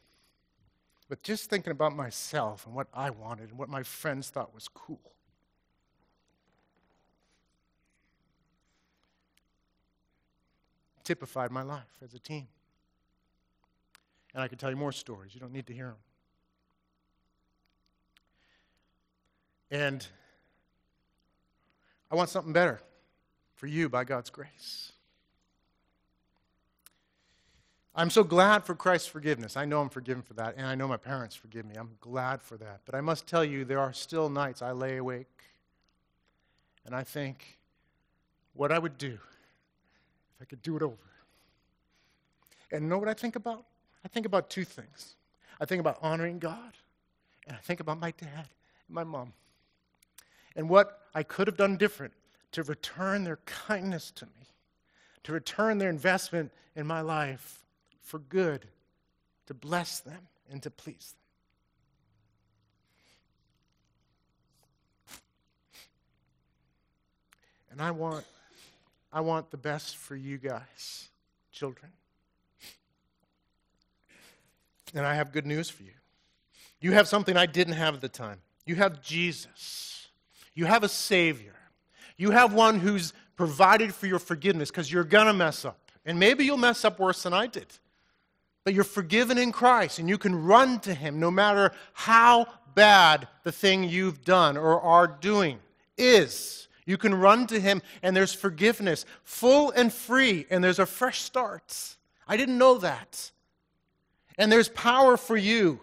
[1.07, 4.67] but just thinking about myself and what I wanted and what my friends thought was
[4.67, 4.99] cool.
[11.05, 12.47] Typified my life as a teen.
[14.33, 15.33] And I could tell you more stories.
[15.33, 15.95] You don't need to hear them.
[19.71, 20.05] And
[22.11, 22.81] I want something better
[23.55, 24.91] for you by God's grace.
[27.99, 29.57] I'm so glad for Christ's forgiveness.
[29.57, 31.75] I know I'm forgiven for that, and I know my parents forgive me.
[31.75, 32.79] I'm glad for that.
[32.85, 35.27] But I must tell you, there are still nights I lay awake
[36.85, 37.59] and I think
[38.53, 40.95] what I would do if I could do it over.
[42.71, 43.65] And know what I think about?
[44.05, 45.15] I think about two things.
[45.59, 46.71] I think about honoring God,
[47.47, 48.47] and I think about my dad
[48.87, 49.33] and my mom.
[50.55, 52.13] And what I could have done different
[52.53, 54.47] to return their kindness to me,
[55.23, 57.59] to return their investment in my life
[58.09, 58.65] for good,
[59.45, 60.17] to bless them
[60.51, 61.19] and to please them.
[67.71, 68.25] And I want,
[69.13, 71.07] I want the best for you guys,
[71.51, 71.91] children.
[74.95, 75.93] And I have good news for you.
[76.81, 78.39] You have something I didn't have at the time.
[78.65, 80.07] You have Jesus.
[80.55, 81.53] You have a Savior.
[82.17, 85.91] You have one who's provided for your forgiveness because you're going to mess up.
[86.07, 87.67] And maybe you'll mess up worse than I did.
[88.69, 92.45] But you're forgiven in Christ and you can run to Him no matter how
[92.75, 95.57] bad the thing you've done or are doing
[95.97, 96.67] is.
[96.85, 101.21] You can run to Him and there's forgiveness, full and free, and there's a fresh
[101.21, 101.97] start.
[102.27, 103.31] I didn't know that.
[104.37, 105.79] And there's power for you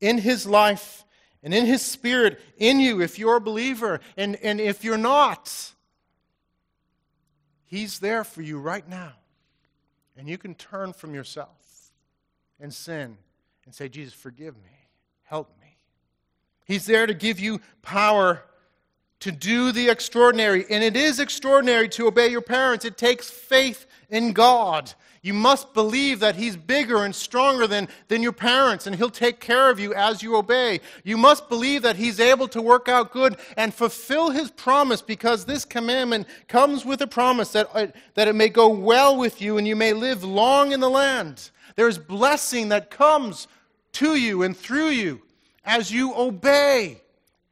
[0.00, 1.04] in His life
[1.42, 3.98] and in His Spirit in you if you're a believer.
[4.16, 5.72] And, and if you're not,
[7.64, 9.14] He's there for you right now.
[10.16, 11.56] And you can turn from yourself
[12.60, 13.16] and sin
[13.64, 14.70] and say, Jesus, forgive me.
[15.24, 15.76] Help me.
[16.64, 18.42] He's there to give you power
[19.20, 20.64] to do the extraordinary.
[20.70, 22.84] And it is extraordinary to obey your parents.
[22.84, 24.92] It takes faith in God.
[25.22, 29.38] You must believe that He's bigger and stronger than, than your parents, and He'll take
[29.38, 30.80] care of you as you obey.
[31.04, 35.44] You must believe that He's able to work out good and fulfill His promise because
[35.44, 39.58] this commandment comes with a promise that, uh, that it may go well with you
[39.58, 41.50] and you may live long in the land.
[41.80, 43.48] There's blessing that comes
[43.92, 45.22] to you and through you
[45.64, 47.00] as you obey.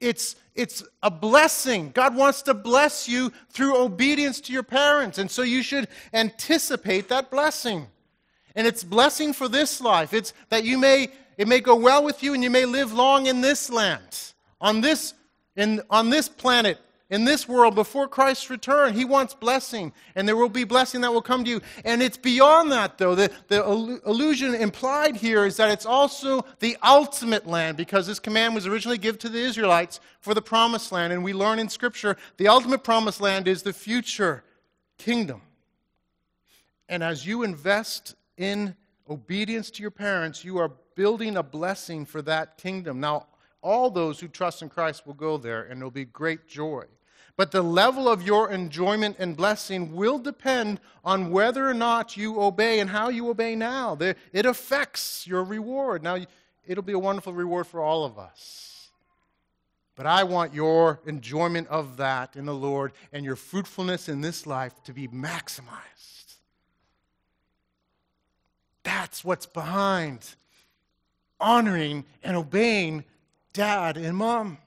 [0.01, 1.93] It's, it's a blessing.
[1.95, 5.17] God wants to bless you through obedience to your parents.
[5.17, 7.87] And so you should anticipate that blessing.
[8.55, 10.13] And it's blessing for this life.
[10.13, 11.09] It's that you may
[11.39, 14.83] it may go well with you and you may live long in this land, on
[14.83, 15.15] this
[15.57, 16.79] in on this planet
[17.11, 18.93] in this world before Christ's return.
[18.93, 21.61] He wants blessing, and there will be blessing that will come to you.
[21.85, 23.15] And it's beyond that, though.
[23.15, 23.65] The, the
[24.07, 28.99] illusion implied here is that it's also the ultimate land, because this command was originally
[28.99, 31.13] given to the Israelites for the promised land.
[31.13, 34.45] And we learn in Scripture the ultimate promised land is the future
[34.99, 35.41] kingdom.
[36.91, 38.77] And as you invest in
[39.09, 43.01] obedience to your parents, you are building a blessing for that kingdom.
[43.01, 43.27] Now,
[43.63, 46.85] all those who trust in Christ will go there, and there'll be great joy.
[47.39, 52.41] But the level of your enjoyment and blessing will depend on whether or not you
[52.41, 53.97] obey and how you obey now.
[54.33, 56.03] It affects your reward.
[56.03, 56.19] Now,
[56.67, 58.91] it'll be a wonderful reward for all of us.
[59.95, 64.45] But I want your enjoyment of that in the Lord and your fruitfulness in this
[64.45, 66.39] life to be maximized.
[68.83, 70.35] That's what's behind
[71.39, 73.05] honoring and obeying
[73.53, 74.59] dad and mom.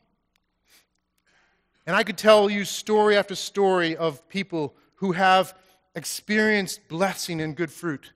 [1.92, 5.54] And I could tell you story after story of people who have
[5.94, 8.14] experienced blessing and good fruit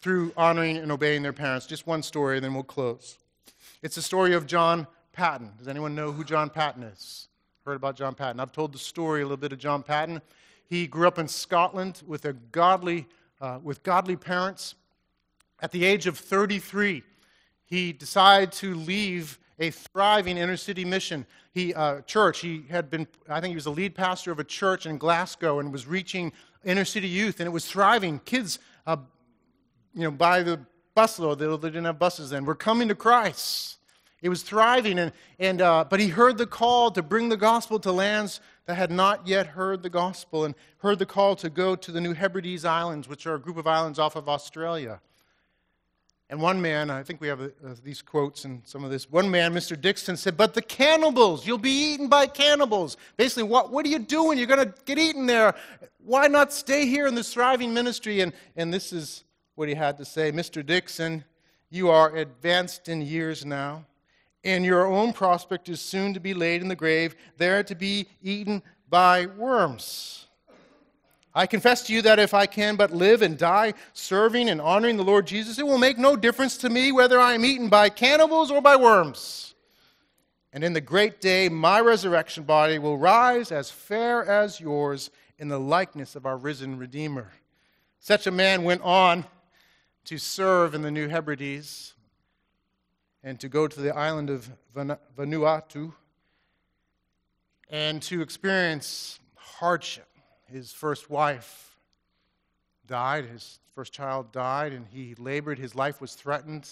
[0.00, 1.64] through honoring and obeying their parents.
[1.64, 3.16] Just one story, and then we'll close.
[3.82, 5.52] It's the story of John Paton.
[5.58, 7.28] Does anyone know who John Paton is?
[7.64, 8.40] Heard about John Paton?
[8.40, 10.20] I've told the story a little bit of John Paton.
[10.68, 13.06] He grew up in Scotland with a godly,
[13.40, 14.74] uh, with godly parents.
[15.62, 17.04] At the age of 33,
[17.64, 22.40] he decided to leave a thriving inner city mission he, uh, church.
[22.40, 25.58] He had been, I think he was the lead pastor of a church in Glasgow
[25.58, 26.32] and was reaching
[26.64, 28.20] inner city youth, and it was thriving.
[28.20, 28.96] Kids, uh,
[29.94, 30.60] you know, by the
[30.96, 33.76] busload, they, didn't have buses then, were coming to Christ.
[34.20, 37.78] It was thriving, and, and, uh, but he heard the call to bring the gospel
[37.80, 41.76] to lands that had not yet heard the gospel and heard the call to go
[41.76, 45.00] to the New Hebrides Islands, which are a group of islands off of Australia.
[46.30, 47.48] And one man, I think we have uh,
[47.82, 49.10] these quotes and some of this.
[49.10, 49.80] One man, Mr.
[49.80, 52.98] Dixon, said, But the cannibals, you'll be eaten by cannibals.
[53.16, 54.36] Basically, what, what are you doing?
[54.36, 55.54] You're going to get eaten there.
[56.04, 58.20] Why not stay here in this thriving ministry?
[58.20, 59.24] And, and this is
[59.54, 60.64] what he had to say Mr.
[60.64, 61.24] Dixon,
[61.70, 63.86] you are advanced in years now,
[64.44, 68.06] and your own prospect is soon to be laid in the grave, there to be
[68.22, 70.27] eaten by worms.
[71.38, 74.96] I confess to you that if I can but live and die serving and honoring
[74.96, 77.90] the Lord Jesus, it will make no difference to me whether I am eaten by
[77.90, 79.54] cannibals or by worms.
[80.52, 85.46] And in the great day, my resurrection body will rise as fair as yours in
[85.46, 87.30] the likeness of our risen Redeemer.
[88.00, 89.24] Such a man went on
[90.06, 91.94] to serve in the New Hebrides
[93.22, 95.92] and to go to the island of Vanuatu
[97.70, 100.08] and to experience hardship
[100.50, 101.76] his first wife
[102.86, 105.58] died, his first child died, and he labored.
[105.58, 106.68] His life was threatened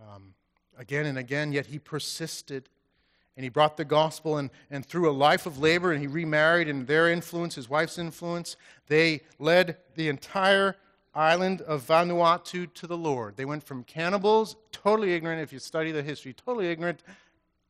[0.00, 0.34] um,
[0.78, 2.68] again and again, yet he persisted.
[3.36, 6.68] And he brought the gospel, and, and through a life of labor, and he remarried,
[6.68, 8.56] and their influence, his wife's influence,
[8.86, 10.76] they led the entire
[11.14, 13.36] island of Vanuatu to the Lord.
[13.36, 17.02] They went from cannibals, totally ignorant, if you study the history, totally ignorant,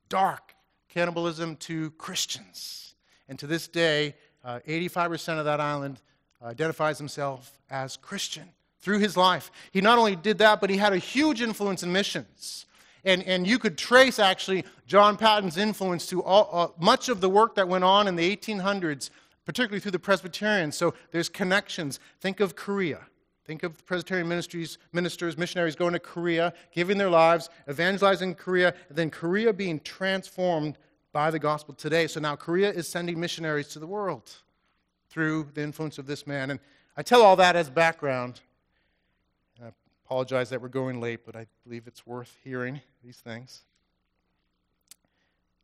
[0.08, 0.54] dark
[0.88, 2.94] cannibalism to Christians.
[3.28, 4.14] And to this day,
[4.46, 6.00] uh, 85% of that island
[6.42, 8.48] identifies himself as Christian
[8.80, 9.50] through his life.
[9.72, 12.66] He not only did that, but he had a huge influence in missions.
[13.04, 17.28] And, and you could trace actually John Paton's influence to all, uh, much of the
[17.28, 19.10] work that went on in the 1800s,
[19.44, 20.76] particularly through the Presbyterians.
[20.76, 21.98] So there's connections.
[22.20, 23.00] Think of Korea.
[23.44, 28.74] Think of the Presbyterian ministries, ministers, missionaries going to Korea, giving their lives, evangelizing Korea,
[28.88, 30.78] and then Korea being transformed
[31.16, 32.06] by the gospel today.
[32.06, 34.30] So now Korea is sending missionaries to the world
[35.08, 36.50] through the influence of this man.
[36.50, 36.60] And
[36.94, 38.42] I tell all that as background.
[39.64, 39.70] I
[40.04, 43.62] apologize that we're going late, but I believe it's worth hearing these things.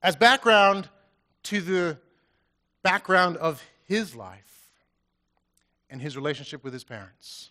[0.02, 0.88] As background
[1.42, 1.98] to the
[2.82, 4.70] background of his life
[5.90, 7.50] and his relationship with his parents.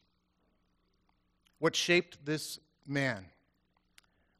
[1.59, 3.25] What shaped this man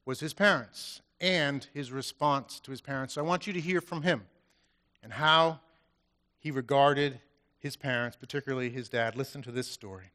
[0.04, 3.14] was his parents and his response to his parents.
[3.14, 4.24] So I want you to hear from him
[5.04, 5.60] and how
[6.40, 7.20] he regarded
[7.60, 9.16] his parents, particularly his dad.
[9.16, 10.12] Listen to this story.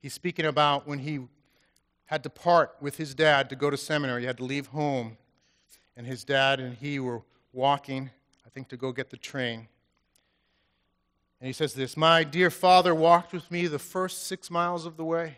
[0.00, 1.20] He's speaking about when he
[2.06, 4.22] had to part with his dad to go to seminary.
[4.22, 5.18] He had to leave home,
[5.96, 7.22] and his dad and he were
[7.52, 8.10] walking,
[8.46, 9.68] I think, to go get the train.
[11.40, 14.96] And he says this My dear father walked with me the first six miles of
[14.96, 15.36] the way.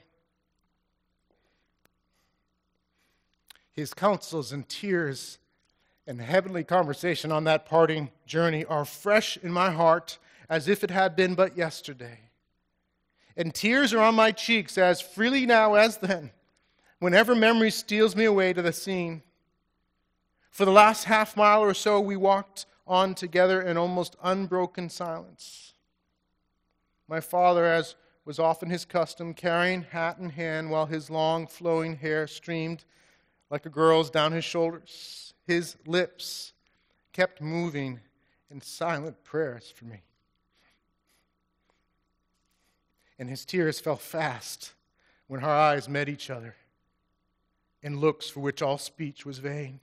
[3.75, 5.39] His counsels and tears
[6.07, 10.19] and heavenly conversation on that parting journey are fresh in my heart
[10.49, 12.21] as if it had been but yesterday.
[13.37, 16.31] And tears are on my cheeks as freely now as then,
[17.01, 19.23] whenever memory steals me away to the scene.
[20.53, 25.73] For the last half mile or so, we walked on together in almost unbroken silence.
[27.09, 31.97] My father, as was often his custom, carrying hat in hand while his long flowing
[31.97, 32.85] hair streamed
[33.55, 35.33] like a girl's down his shoulders.
[35.47, 36.55] His lips
[37.13, 38.01] kept moving
[38.51, 40.03] in silent prayers for me.
[43.17, 44.73] And his tears fell fast
[45.29, 46.57] when our eyes met each other
[47.81, 49.79] in looks for which all speech was vain.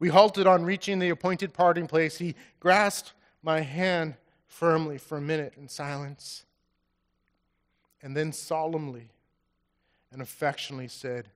[0.00, 2.18] We halted on reaching the appointed parting place.
[2.18, 3.12] He grasped
[3.44, 4.16] my hand
[4.48, 6.44] firmly for a minute in silence,
[8.02, 9.10] and then solemnly
[10.10, 11.28] and affectionately said,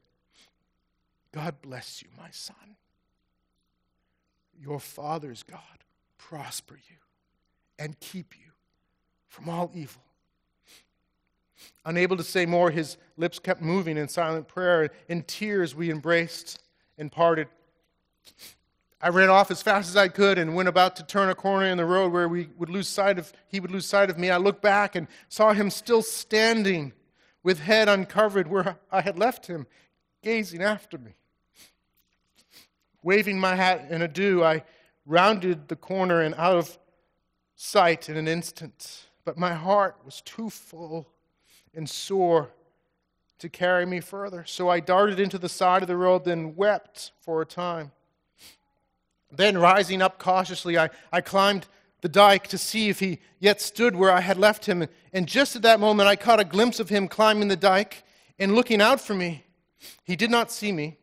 [1.36, 2.56] God bless you, my son.
[4.58, 5.60] Your father's God
[6.16, 6.96] prosper you
[7.78, 8.52] and keep you
[9.28, 10.00] from all evil.
[11.84, 14.88] Unable to say more, his lips kept moving in silent prayer.
[15.10, 16.58] In tears, we embraced
[16.96, 17.48] and parted.
[19.02, 21.66] I ran off as fast as I could and went about to turn a corner
[21.66, 24.30] in the road where we would lose sight of he would lose sight of me.
[24.30, 26.94] I looked back and saw him still standing
[27.42, 29.66] with head uncovered where I had left him,
[30.22, 31.12] gazing after me.
[33.06, 34.64] Waving my hat in adieu, I
[35.06, 36.76] rounded the corner and out of
[37.54, 39.04] sight in an instant.
[39.24, 41.06] But my heart was too full
[41.72, 42.50] and sore
[43.38, 44.44] to carry me further.
[44.44, 47.92] So I darted into the side of the road, then wept for a time.
[49.30, 51.68] Then, rising up cautiously, I, I climbed
[52.00, 54.84] the dike to see if he yet stood where I had left him.
[55.12, 58.02] And just at that moment, I caught a glimpse of him climbing the dike
[58.36, 59.44] and looking out for me.
[60.02, 60.98] He did not see me.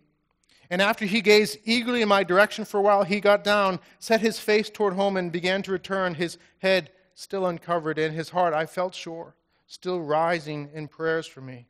[0.74, 4.22] And after he gazed eagerly in my direction for a while, he got down, set
[4.22, 8.56] his face toward home, and began to return, his head still uncovered, and his heart,
[8.56, 9.36] I felt sure,
[9.68, 11.68] still rising in prayers for me.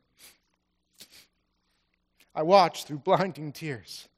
[2.34, 4.08] I watched through blinding tears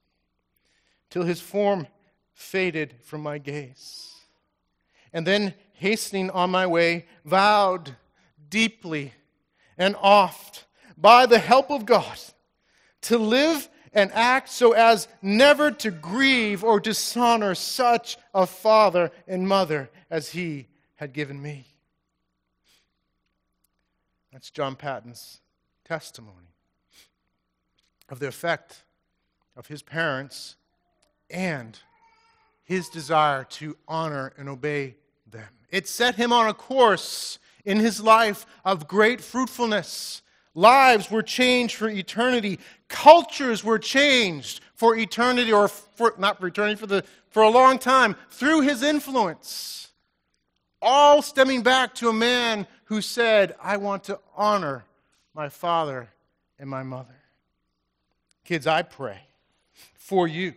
[1.10, 1.88] till his form
[2.32, 4.14] faded from my gaze.
[5.12, 7.96] And then, hastening on my way, vowed
[8.48, 9.14] deeply
[9.76, 10.64] and oft,
[10.96, 12.20] by the help of God,
[13.00, 19.48] to live and act so as never to grieve or dishonor such a father and
[19.48, 20.66] mother as he
[20.96, 21.64] had given me.
[24.32, 25.40] That's John Paton's
[25.86, 26.52] testimony
[28.10, 28.84] of the effect
[29.56, 30.56] of his parents
[31.30, 31.78] and
[32.64, 35.48] his desire to honor and obey them.
[35.70, 40.20] It set him on a course in his life of great fruitfulness.
[40.56, 46.78] Lives were changed for eternity cultures were changed for eternity, or for, not for eternity,
[46.78, 49.88] for, the, for a long time, through his influence.
[50.82, 54.84] All stemming back to a man who said, I want to honor
[55.34, 56.08] my father
[56.58, 57.16] and my mother.
[58.44, 59.20] Kids, I pray
[59.94, 60.54] for you.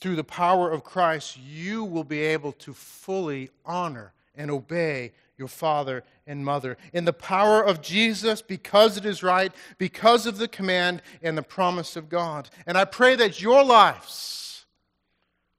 [0.00, 5.48] Through the power of Christ, you will be able to fully honor and obey your
[5.48, 6.76] father and mother.
[6.92, 11.42] In the power of Jesus, because it is right, because of the command and the
[11.42, 12.50] promise of God.
[12.66, 14.66] And I pray that your lives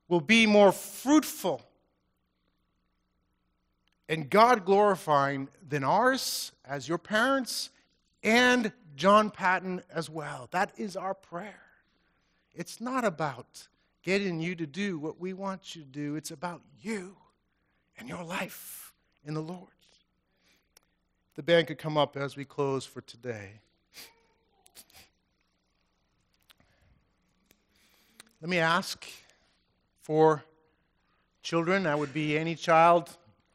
[0.07, 1.61] will be more fruitful
[4.09, 7.69] and God glorifying than ours as your parents
[8.23, 10.49] and John Paton as well.
[10.51, 11.61] That is our prayer.
[12.53, 13.67] It's not about
[14.01, 17.15] getting you to do what we want you to do, it's about you
[17.97, 18.88] and your life
[19.25, 19.69] in the Lord.
[21.35, 23.61] The band could come up as we close for today.
[28.41, 29.05] Let me ask
[30.01, 30.43] for
[31.43, 31.83] children.
[31.83, 33.09] That would be any child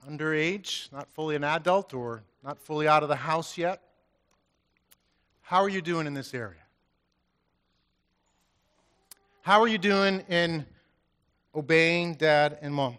[0.09, 3.83] underage, not fully an adult or not fully out of the house yet.
[5.41, 6.61] How are you doing in this area?
[9.43, 10.65] How are you doing in
[11.55, 12.97] obeying dad and mom?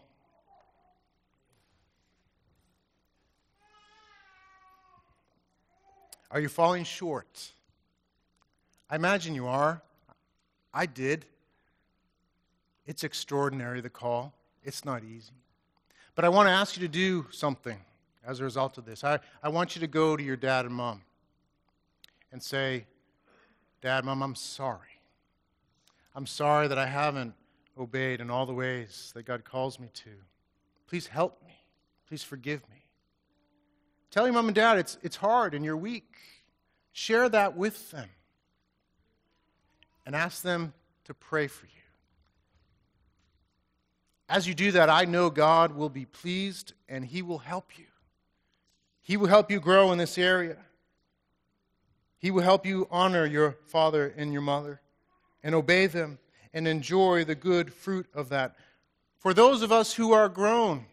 [6.35, 7.53] Are you falling short?
[8.89, 9.81] I imagine you are.
[10.73, 11.25] I did.
[12.85, 14.33] It's extraordinary, the call.
[14.61, 15.31] It's not easy.
[16.13, 17.77] But I want to ask you to do something
[18.27, 19.05] as a result of this.
[19.05, 21.03] I, I want you to go to your dad and mom
[22.33, 22.85] and say,
[23.81, 24.99] Dad, Mom, I'm sorry.
[26.15, 27.33] I'm sorry that I haven't
[27.77, 30.09] obeyed in all the ways that God calls me to.
[30.85, 31.55] Please help me.
[32.09, 32.84] Please forgive me.
[34.15, 36.09] Tell your mom and dad it's, it's hard and you're weak.
[36.93, 38.07] Share that with them
[40.05, 40.71] and ask them
[41.03, 41.71] to pray for you.
[44.29, 47.87] As you do that, I know God will be pleased and He will help you.
[49.01, 50.59] He will help you grow in this area.
[52.17, 54.79] He will help you honor your father and your mother
[55.43, 56.19] and obey them
[56.53, 58.55] and enjoy the good fruit of that.
[59.17, 60.85] For those of us who are grown,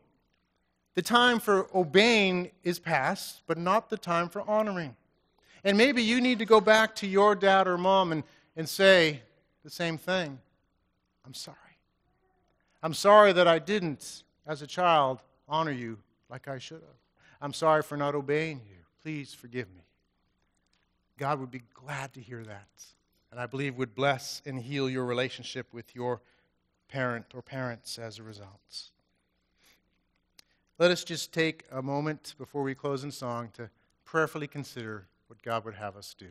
[0.95, 4.95] the time for obeying is past, but not the time for honoring.
[5.65, 8.25] And maybe you need to go back to your dad or mom and,
[8.57, 9.23] and say
[9.65, 10.39] the same thing
[11.25, 11.57] I'm sorry.
[12.83, 16.99] I'm sorry that I didn't, as a child, honor you like I should have.
[17.41, 18.77] I'm sorry for not obeying you.
[19.03, 19.83] Please forgive me.
[21.19, 22.69] God would be glad to hear that.
[23.31, 26.21] And I believe would bless and heal your relationship with your
[26.89, 28.91] parent or parents as a result.
[30.83, 33.71] Let us just take a moment before we close in song to
[34.05, 36.27] prayerfully consider what God would have us do.